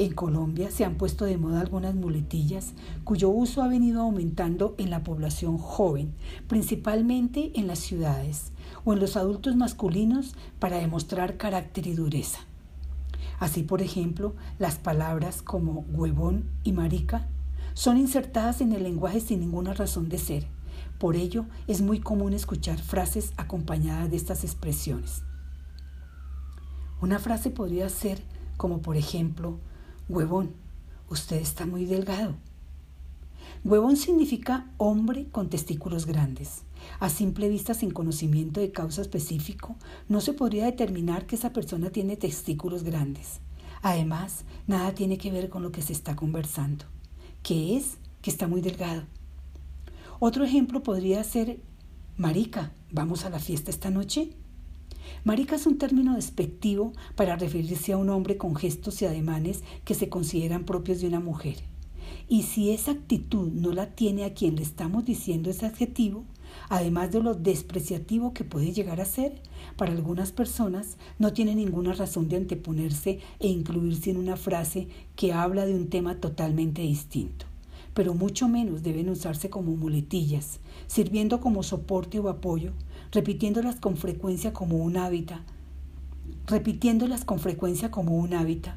En 0.00 0.14
Colombia 0.14 0.70
se 0.70 0.86
han 0.86 0.94
puesto 0.94 1.26
de 1.26 1.36
moda 1.36 1.60
algunas 1.60 1.94
muletillas 1.94 2.72
cuyo 3.04 3.28
uso 3.28 3.62
ha 3.62 3.68
venido 3.68 4.00
aumentando 4.00 4.74
en 4.78 4.88
la 4.88 5.04
población 5.04 5.58
joven, 5.58 6.14
principalmente 6.48 7.52
en 7.54 7.66
las 7.66 7.80
ciudades 7.80 8.52
o 8.86 8.94
en 8.94 9.00
los 9.00 9.18
adultos 9.18 9.56
masculinos 9.56 10.34
para 10.58 10.78
demostrar 10.78 11.36
carácter 11.36 11.86
y 11.86 11.92
dureza. 11.92 12.38
Así, 13.40 13.62
por 13.62 13.82
ejemplo, 13.82 14.34
las 14.58 14.78
palabras 14.78 15.42
como 15.42 15.84
huevón 15.92 16.48
y 16.64 16.72
marica 16.72 17.28
son 17.74 17.98
insertadas 17.98 18.62
en 18.62 18.72
el 18.72 18.84
lenguaje 18.84 19.20
sin 19.20 19.40
ninguna 19.40 19.74
razón 19.74 20.08
de 20.08 20.16
ser. 20.16 20.46
Por 20.98 21.14
ello, 21.14 21.44
es 21.66 21.82
muy 21.82 22.00
común 22.00 22.32
escuchar 22.32 22.78
frases 22.78 23.34
acompañadas 23.36 24.10
de 24.10 24.16
estas 24.16 24.44
expresiones. 24.44 25.24
Una 27.02 27.18
frase 27.18 27.50
podría 27.50 27.90
ser 27.90 28.22
como 28.60 28.82
por 28.82 28.98
ejemplo, 28.98 29.58
huevón, 30.10 30.52
usted 31.08 31.36
está 31.36 31.64
muy 31.66 31.86
delgado. 31.86 32.34
Huevón 33.64 33.96
significa 33.96 34.70
hombre 34.76 35.28
con 35.30 35.48
testículos 35.48 36.06
grandes. 36.06 36.62
A 36.98 37.08
simple 37.08 37.48
vista, 37.48 37.74
sin 37.74 37.90
conocimiento 37.90 38.60
de 38.60 38.72
causa 38.72 39.02
específico, 39.02 39.76
no 40.08 40.20
se 40.20 40.32
podría 40.32 40.64
determinar 40.66 41.26
que 41.26 41.36
esa 41.36 41.52
persona 41.52 41.90
tiene 41.90 42.16
testículos 42.16 42.84
grandes. 42.84 43.40
Además, 43.82 44.44
nada 44.66 44.94
tiene 44.94 45.18
que 45.18 45.30
ver 45.30 45.48
con 45.48 45.62
lo 45.62 45.72
que 45.72 45.82
se 45.82 45.92
está 45.92 46.16
conversando 46.16 46.84
que 47.42 47.76
es 47.76 47.96
que 48.22 48.30
está 48.30 48.46
muy 48.46 48.60
delgado. 48.60 49.02
Otro 50.18 50.44
ejemplo 50.44 50.82
podría 50.82 51.24
ser 51.24 51.60
marica, 52.16 52.72
¿vamos 52.90 53.24
a 53.24 53.30
la 53.30 53.38
fiesta 53.38 53.70
esta 53.70 53.90
noche? 53.90 54.30
Marica 55.24 55.56
es 55.56 55.66
un 55.66 55.78
término 55.78 56.14
despectivo 56.14 56.92
para 57.14 57.36
referirse 57.36 57.92
a 57.92 57.96
un 57.96 58.08
hombre 58.08 58.36
con 58.36 58.56
gestos 58.56 59.02
y 59.02 59.06
ademanes 59.06 59.62
que 59.84 59.94
se 59.94 60.08
consideran 60.08 60.64
propios 60.64 61.00
de 61.00 61.08
una 61.08 61.20
mujer. 61.20 61.56
Y 62.28 62.44
si 62.44 62.70
esa 62.70 62.92
actitud 62.92 63.48
no 63.48 63.72
la 63.72 63.94
tiene 63.94 64.24
a 64.24 64.34
quien 64.34 64.56
le 64.56 64.62
estamos 64.62 65.04
diciendo 65.04 65.50
ese 65.50 65.66
adjetivo, 65.66 66.24
además 66.68 67.12
de 67.12 67.20
lo 67.20 67.34
despreciativo 67.34 68.32
que 68.32 68.44
puede 68.44 68.72
llegar 68.72 69.00
a 69.00 69.04
ser, 69.04 69.40
para 69.76 69.92
algunas 69.92 70.32
personas 70.32 70.96
no 71.18 71.32
tiene 71.32 71.54
ninguna 71.54 71.92
razón 71.92 72.28
de 72.28 72.36
anteponerse 72.36 73.18
e 73.38 73.48
incluirse 73.48 74.10
en 74.10 74.16
una 74.16 74.36
frase 74.36 74.88
que 75.16 75.32
habla 75.32 75.66
de 75.66 75.74
un 75.74 75.88
tema 75.88 76.20
totalmente 76.20 76.82
distinto, 76.82 77.46
pero 77.94 78.14
mucho 78.14 78.48
menos 78.48 78.82
deben 78.82 79.08
usarse 79.08 79.50
como 79.50 79.76
muletillas, 79.76 80.60
sirviendo 80.86 81.40
como 81.40 81.62
soporte 81.62 82.18
o 82.18 82.28
apoyo, 82.28 82.72
repitiéndolas 83.12 83.76
con 83.76 83.96
frecuencia 83.96 84.52
como 84.52 84.76
un 84.76 84.96
hábitat, 84.96 85.40
repitiéndolas 86.46 87.24
con 87.24 87.38
frecuencia 87.38 87.90
como 87.90 88.16
un 88.16 88.34
hábitat, 88.34 88.76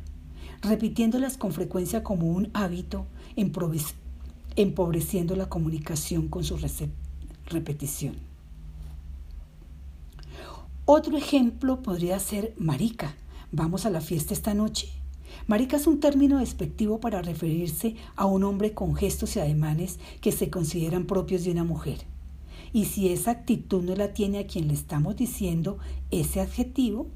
repitiéndolas 0.61 1.37
con 1.37 1.51
frecuencia 1.51 2.03
como 2.03 2.27
un 2.27 2.49
hábito, 2.53 3.05
empobreciendo 4.55 5.35
la 5.35 5.49
comunicación 5.49 6.27
con 6.27 6.43
su 6.43 6.57
repetición. 7.47 8.15
Otro 10.85 11.15
ejemplo 11.15 11.81
podría 11.81 12.19
ser 12.19 12.53
marica. 12.57 13.15
¿Vamos 13.51 13.85
a 13.85 13.89
la 13.89 14.01
fiesta 14.01 14.33
esta 14.33 14.53
noche? 14.53 14.89
Marica 15.47 15.77
es 15.77 15.87
un 15.87 15.99
término 15.99 16.39
despectivo 16.39 16.99
para 16.99 17.21
referirse 17.21 17.95
a 18.15 18.25
un 18.25 18.43
hombre 18.43 18.73
con 18.73 18.95
gestos 18.95 19.35
y 19.35 19.39
ademanes 19.39 19.99
que 20.21 20.31
se 20.31 20.49
consideran 20.49 21.05
propios 21.05 21.43
de 21.43 21.51
una 21.51 21.63
mujer. 21.63 22.12
Y 22.73 22.85
si 22.85 23.09
esa 23.09 23.31
actitud 23.31 23.83
no 23.83 23.95
la 23.95 24.13
tiene 24.13 24.39
a 24.39 24.47
quien 24.47 24.67
le 24.67 24.73
estamos 24.73 25.15
diciendo 25.15 25.77
ese 26.11 26.41
adjetivo, 26.41 27.07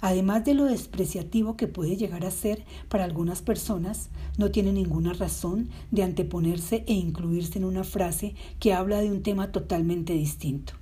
Además 0.00 0.44
de 0.44 0.54
lo 0.54 0.64
despreciativo 0.64 1.56
que 1.56 1.68
puede 1.68 1.96
llegar 1.96 2.24
a 2.24 2.30
ser 2.30 2.64
para 2.88 3.04
algunas 3.04 3.42
personas, 3.42 4.10
no 4.36 4.50
tiene 4.50 4.72
ninguna 4.72 5.12
razón 5.12 5.68
de 5.90 6.02
anteponerse 6.02 6.84
e 6.86 6.92
incluirse 6.92 7.58
en 7.58 7.64
una 7.64 7.84
frase 7.84 8.34
que 8.60 8.72
habla 8.72 9.00
de 9.00 9.10
un 9.10 9.22
tema 9.22 9.52
totalmente 9.52 10.12
distinto. 10.12 10.74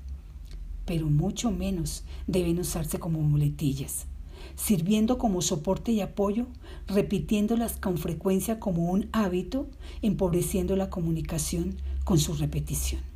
Pero 0.85 1.07
mucho 1.07 1.51
menos 1.51 2.05
deben 2.27 2.59
usarse 2.59 2.99
como 2.99 3.21
muletillas, 3.23 4.07
sirviendo 4.57 5.17
como 5.17 5.41
soporte 5.41 5.93
y 5.93 6.01
apoyo, 6.01 6.47
repitiéndolas 6.87 7.77
con 7.77 7.99
frecuencia 7.99 8.61
como 8.61 8.91
un 8.91 9.09
hábito, 9.13 9.69
empobreciendo 10.03 10.77
la 10.77 10.91
comunicación 10.91 11.77
con 12.05 12.19
su 12.19 12.35
repetición. 12.35 13.14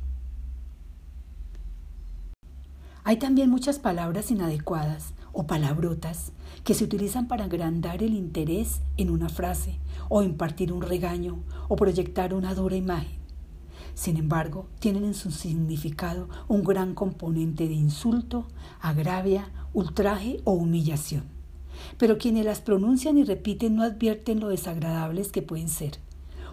Hay 3.03 3.17
también 3.17 3.49
muchas 3.49 3.79
palabras 3.79 4.29
inadecuadas 4.31 5.13
o 5.31 5.47
palabrotas 5.47 6.31
que 6.63 6.73
se 6.73 6.83
utilizan 6.83 7.27
para 7.27 7.45
agrandar 7.45 8.03
el 8.03 8.13
interés 8.13 8.81
en 8.97 9.09
una 9.09 9.29
frase 9.29 9.79
o 10.09 10.21
impartir 10.21 10.73
un 10.73 10.81
regaño 10.81 11.39
o 11.67 11.75
proyectar 11.75 12.33
una 12.33 12.53
dura 12.53 12.75
imagen. 12.75 13.19
Sin 13.93 14.17
embargo, 14.17 14.67
tienen 14.79 15.03
en 15.03 15.13
su 15.13 15.31
significado 15.31 16.29
un 16.47 16.63
gran 16.63 16.93
componente 16.93 17.67
de 17.67 17.73
insulto, 17.73 18.47
agravia, 18.81 19.49
ultraje 19.73 20.41
o 20.43 20.53
humillación. 20.53 21.23
Pero 21.97 22.17
quienes 22.17 22.45
las 22.45 22.61
pronuncian 22.61 23.17
y 23.17 23.23
repiten 23.23 23.75
no 23.75 23.83
advierten 23.83 24.39
lo 24.39 24.49
desagradables 24.49 25.31
que 25.31 25.41
pueden 25.41 25.69
ser, 25.69 25.99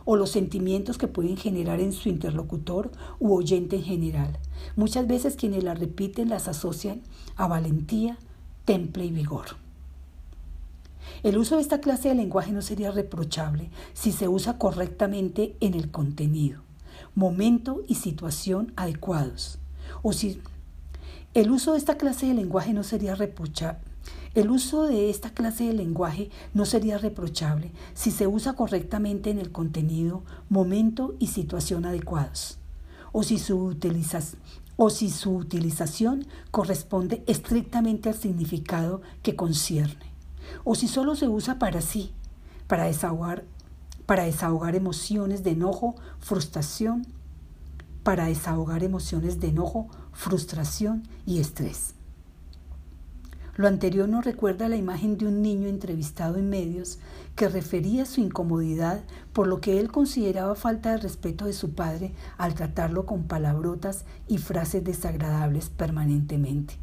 o 0.06 0.16
los 0.16 0.30
sentimientos 0.30 0.96
que 0.96 1.08
pueden 1.08 1.36
generar 1.36 1.80
en 1.80 1.92
su 1.92 2.08
interlocutor 2.08 2.90
u 3.20 3.34
oyente 3.34 3.76
en 3.76 3.82
general. 3.82 4.38
Muchas 4.74 5.06
veces 5.06 5.36
quienes 5.36 5.62
las 5.62 5.78
repiten 5.78 6.30
las 6.30 6.48
asocian 6.48 7.02
a 7.36 7.46
valentía, 7.46 8.16
temple 8.64 9.04
y 9.04 9.10
vigor. 9.10 9.56
El 11.22 11.36
uso 11.36 11.56
de 11.56 11.62
esta 11.62 11.80
clase 11.80 12.08
de 12.08 12.14
lenguaje 12.14 12.52
no 12.52 12.62
sería 12.62 12.90
reprochable 12.90 13.68
si 13.92 14.12
se 14.12 14.28
usa 14.28 14.56
correctamente 14.56 15.54
en 15.60 15.74
el 15.74 15.90
contenido 15.90 16.66
momento 17.16 17.82
y 17.88 17.96
situación 17.96 18.72
adecuados. 18.76 19.58
O 20.02 20.12
si 20.12 20.40
el 21.34 21.50
uso 21.50 21.72
de 21.72 21.78
esta 21.78 21.96
clase 21.96 22.26
de 22.26 22.34
lenguaje 22.34 22.72
no 22.72 22.82
sería 22.82 23.14
reprochable, 23.14 23.80
el 24.34 24.50
uso 24.50 24.82
de 24.82 25.10
esta 25.10 25.30
clase 25.30 25.64
de 25.64 25.72
lenguaje 25.72 26.30
no 26.54 26.64
sería 26.64 26.98
reprochable 26.98 27.72
si 27.94 28.10
se 28.10 28.26
usa 28.26 28.52
correctamente 28.52 29.30
en 29.30 29.38
el 29.38 29.52
contenido, 29.52 30.22
momento 30.48 31.14
y 31.18 31.28
situación 31.28 31.86
adecuados, 31.86 32.58
o 33.12 33.22
si 33.22 33.38
su, 33.38 33.76
o 34.76 34.90
si 34.90 35.10
su 35.10 35.36
utilización 35.36 36.26
corresponde 36.50 37.24
estrictamente 37.26 38.10
al 38.10 38.14
significado 38.14 39.00
que 39.22 39.36
concierne, 39.36 40.12
o 40.64 40.74
si 40.74 40.86
solo 40.86 41.16
se 41.16 41.28
usa 41.28 41.58
para 41.58 41.80
sí, 41.80 42.12
para 42.66 42.84
desahogar 42.84 43.44
para 44.06 44.24
desahogar 44.24 44.76
emociones 44.76 45.42
de 45.42 45.50
enojo, 45.50 45.96
frustración, 46.20 47.06
para 48.04 48.26
desahogar 48.26 48.84
emociones 48.84 49.40
de 49.40 49.48
enojo, 49.48 49.88
frustración 50.12 51.02
y 51.26 51.40
estrés. 51.40 51.95
Lo 53.56 53.68
anterior 53.68 54.06
nos 54.06 54.26
recuerda 54.26 54.68
la 54.68 54.76
imagen 54.76 55.16
de 55.16 55.26
un 55.26 55.40
niño 55.40 55.66
entrevistado 55.66 56.36
en 56.36 56.50
medios 56.50 56.98
que 57.34 57.48
refería 57.48 58.04
su 58.04 58.20
incomodidad 58.20 59.00
por 59.32 59.46
lo 59.46 59.62
que 59.62 59.80
él 59.80 59.90
consideraba 59.90 60.54
falta 60.54 60.90
de 60.90 60.98
respeto 60.98 61.46
de 61.46 61.54
su 61.54 61.72
padre 61.72 62.12
al 62.36 62.54
tratarlo 62.54 63.06
con 63.06 63.24
palabrotas 63.24 64.04
y 64.28 64.36
frases 64.36 64.84
desagradables 64.84 65.70
permanentemente. 65.70 66.74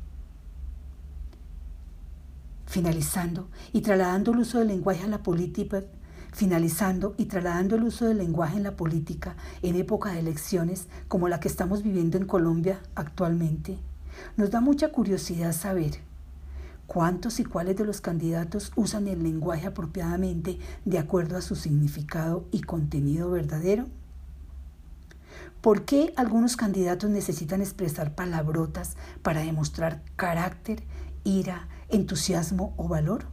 Finalizando 2.66 3.50
y 3.72 3.82
trasladando 3.82 4.32
el 4.32 4.40
uso 4.40 4.58
del 4.58 4.70
lenguaje 4.70 5.04
a 5.04 5.08
la 5.08 5.22
política, 5.22 5.84
finalizando 6.32 7.14
y 7.20 7.26
trasladando 7.26 7.76
el 7.76 7.84
uso 7.84 8.06
del 8.06 8.18
lenguaje 8.18 8.58
en 8.58 8.64
la 8.64 8.76
política 8.76 9.36
en 9.62 9.76
época 9.76 10.12
de 10.12 10.22
elecciones 10.22 10.88
como 11.08 11.28
la 11.28 11.40
que 11.40 11.50
estamos 11.50 11.84
viviendo 11.84 12.18
en 12.18 12.26
Colombia 12.26 12.80
actualmente, 12.96 13.78
nos 14.38 14.50
da 14.50 14.60
mucha 14.60 14.92
curiosidad 14.92 15.54
saber 15.54 16.00
cuántos 16.88 17.40
y 17.40 17.46
cuáles 17.46 17.78
de 17.78 17.86
los 17.86 18.02
candidatos 18.02 18.72
usan 18.76 19.08
el 19.08 19.24
lenguaje 19.24 19.68
apropiadamente 19.68 20.60
de 20.86 21.00
acuerdo 21.00 21.38
a 21.38 21.42
su 21.42 21.56
significado 21.56 22.46
y 22.52 22.62
contenido 22.62 23.32
verdadero. 23.32 23.88
¿Por 25.62 25.86
qué 25.86 26.14
algunos 26.18 26.58
candidatos 26.58 27.10
necesitan 27.10 27.62
expresar 27.62 28.16
palabrotas 28.16 28.98
para 29.22 29.42
demostrar 29.42 30.02
carácter, 30.18 30.84
ira, 31.24 31.70
entusiasmo 31.88 32.74
o 32.76 32.90
valor? 32.90 33.26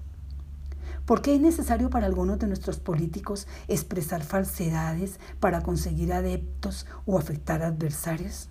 ¿Por 1.07 1.23
qué 1.23 1.35
es 1.35 1.41
necesario 1.41 1.91
para 1.91 2.07
algunos 2.07 2.39
de 2.39 2.47
nuestros 2.47 2.79
políticos 2.79 3.49
expresar 3.67 4.23
falsedades 4.23 5.19
para 5.41 5.61
conseguir 5.61 6.13
adeptos 6.13 6.87
o 7.05 7.19
afectar 7.19 7.65
adversarios? 7.65 8.49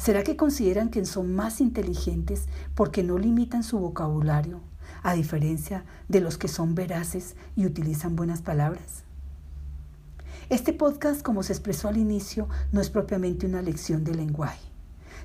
¿Será 0.00 0.24
que 0.24 0.34
consideran 0.34 0.88
que 0.88 1.04
son 1.04 1.34
más 1.34 1.60
inteligentes 1.60 2.46
porque 2.74 3.02
no 3.02 3.18
limitan 3.18 3.62
su 3.62 3.78
vocabulario, 3.78 4.62
a 5.02 5.12
diferencia 5.12 5.84
de 6.08 6.22
los 6.22 6.38
que 6.38 6.48
son 6.48 6.74
veraces 6.74 7.36
y 7.54 7.66
utilizan 7.66 8.16
buenas 8.16 8.40
palabras? 8.40 9.04
Este 10.48 10.72
podcast, 10.72 11.20
como 11.20 11.42
se 11.42 11.52
expresó 11.52 11.88
al 11.88 11.98
inicio, 11.98 12.48
no 12.72 12.80
es 12.80 12.88
propiamente 12.88 13.44
una 13.44 13.60
lección 13.60 14.02
de 14.02 14.14
lenguaje. 14.14 14.62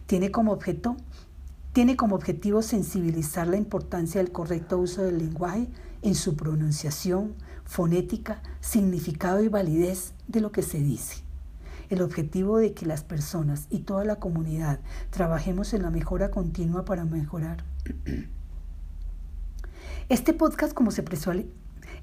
Tiene 0.07 0.29
como 0.29 0.51
objeto 0.51 0.97
tiene 1.71 1.95
como 1.95 2.15
objetivo 2.15 2.61
sensibilizar 2.61 3.47
la 3.47 3.57
importancia 3.57 4.21
del 4.21 4.33
correcto 4.33 4.77
uso 4.77 5.03
del 5.03 5.19
lenguaje 5.19 5.67
en 6.01 6.15
su 6.15 6.35
pronunciación, 6.35 7.33
fonética, 7.63 8.41
significado 8.59 9.41
y 9.41 9.47
validez 9.47 10.13
de 10.27 10.39
lo 10.41 10.51
que 10.51 10.63
se 10.63 10.79
dice. 10.79 11.24
El 11.89 12.01
objetivo 12.01 12.57
de 12.57 12.73
que 12.73 12.85
las 12.85 13.03
personas 13.03 13.67
y 13.69 13.79
toda 13.79 14.05
la 14.05 14.17
comunidad 14.17 14.79
trabajemos 15.09 15.73
en 15.73 15.83
la 15.83 15.89
mejora 15.89 16.31
continua 16.31 16.85
para 16.85 17.05
mejorar. 17.05 17.63
Este 20.09 20.33
podcast, 20.33 20.73
como 20.73 20.91
se 20.91 21.01
expresó 21.01 21.31
al, 21.31 21.47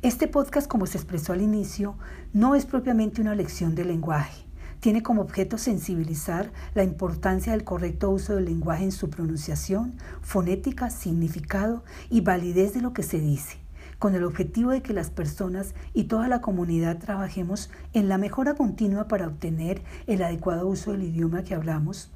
este 0.02 0.28
podcast, 0.28 0.66
como 0.66 0.86
se 0.86 0.98
expresó 0.98 1.32
al 1.32 1.42
inicio, 1.42 1.96
no 2.32 2.54
es 2.54 2.66
propiamente 2.66 3.20
una 3.20 3.34
lección 3.34 3.74
de 3.74 3.84
lenguaje 3.84 4.44
tiene 4.82 5.04
como 5.04 5.22
objeto 5.22 5.58
sensibilizar 5.58 6.50
la 6.74 6.82
importancia 6.82 7.52
del 7.52 7.62
correcto 7.62 8.10
uso 8.10 8.34
del 8.34 8.46
lenguaje 8.46 8.82
en 8.82 8.90
su 8.90 9.10
pronunciación, 9.10 9.94
fonética, 10.22 10.90
significado 10.90 11.84
y 12.10 12.20
validez 12.20 12.74
de 12.74 12.80
lo 12.80 12.92
que 12.92 13.04
se 13.04 13.20
dice, 13.20 13.58
con 14.02 14.16
el 14.16 14.24
objetivo 14.24 14.72
de 14.72 14.82
que 14.82 14.92
las 14.92 15.10
personas 15.10 15.76
y 15.94 16.04
toda 16.04 16.26
la 16.26 16.40
comunidad 16.40 16.98
trabajemos 16.98 17.70
en 17.92 18.08
la 18.08 18.18
mejora 18.18 18.54
continua 18.54 19.06
para 19.06 19.28
obtener 19.28 19.80
el 20.08 20.24
adecuado 20.24 20.66
uso 20.66 20.90
del 20.90 21.04
idioma 21.04 21.44
que 21.44 21.54
hablamos. 21.54 22.10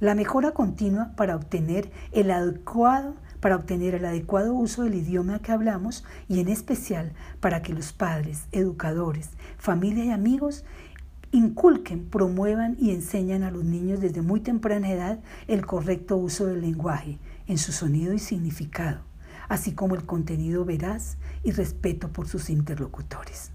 La 0.00 0.16
mejora 0.16 0.50
continua 0.50 1.12
para 1.14 1.36
obtener 1.36 1.92
el 2.10 2.32
adecuado 2.32 3.14
para 3.38 3.54
obtener 3.54 3.94
el 3.94 4.04
adecuado 4.04 4.52
uso 4.52 4.82
del 4.82 4.96
idioma 4.96 5.38
que 5.38 5.52
hablamos 5.52 6.02
y 6.26 6.40
en 6.40 6.48
especial 6.48 7.12
para 7.38 7.62
que 7.62 7.72
los 7.72 7.92
padres, 7.92 8.46
educadores, 8.50 9.30
familia 9.58 10.06
y 10.06 10.10
amigos 10.10 10.64
inculquen, 11.30 12.04
promuevan 12.06 12.76
y 12.80 12.90
enseñan 12.90 13.44
a 13.44 13.52
los 13.52 13.62
niños 13.62 14.00
desde 14.00 14.22
muy 14.22 14.40
temprana 14.40 14.90
edad 14.90 15.20
el 15.46 15.64
correcto 15.64 16.16
uso 16.16 16.46
del 16.46 16.62
lenguaje 16.62 17.20
en 17.46 17.58
su 17.58 17.70
sonido 17.70 18.12
y 18.12 18.18
significado, 18.18 19.02
así 19.48 19.72
como 19.72 19.94
el 19.94 20.04
contenido 20.04 20.64
veraz 20.64 21.16
y 21.42 21.52
respeto 21.52 22.12
por 22.12 22.28
sus 22.28 22.50
interlocutores. 22.50 23.50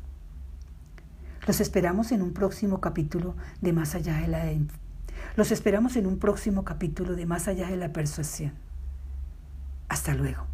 Los 1.45 1.59
esperamos 1.59 2.11
en 2.11 2.21
un 2.21 2.33
próximo 2.33 2.79
capítulo 2.79 3.35
de 3.61 3.73
Más 3.73 3.95
allá 3.95 4.17
de 4.17 4.27
la 4.27 4.45
Los 5.35 5.51
esperamos 5.51 5.95
en 5.97 6.07
un 6.07 6.17
próximo 6.17 6.63
capítulo 6.63 7.15
de 7.15 7.25
Más 7.25 7.47
allá 7.47 7.67
de 7.67 7.77
la 7.77 7.91
persuasión. 7.91 8.53
Hasta 9.89 10.13
luego. 10.13 10.52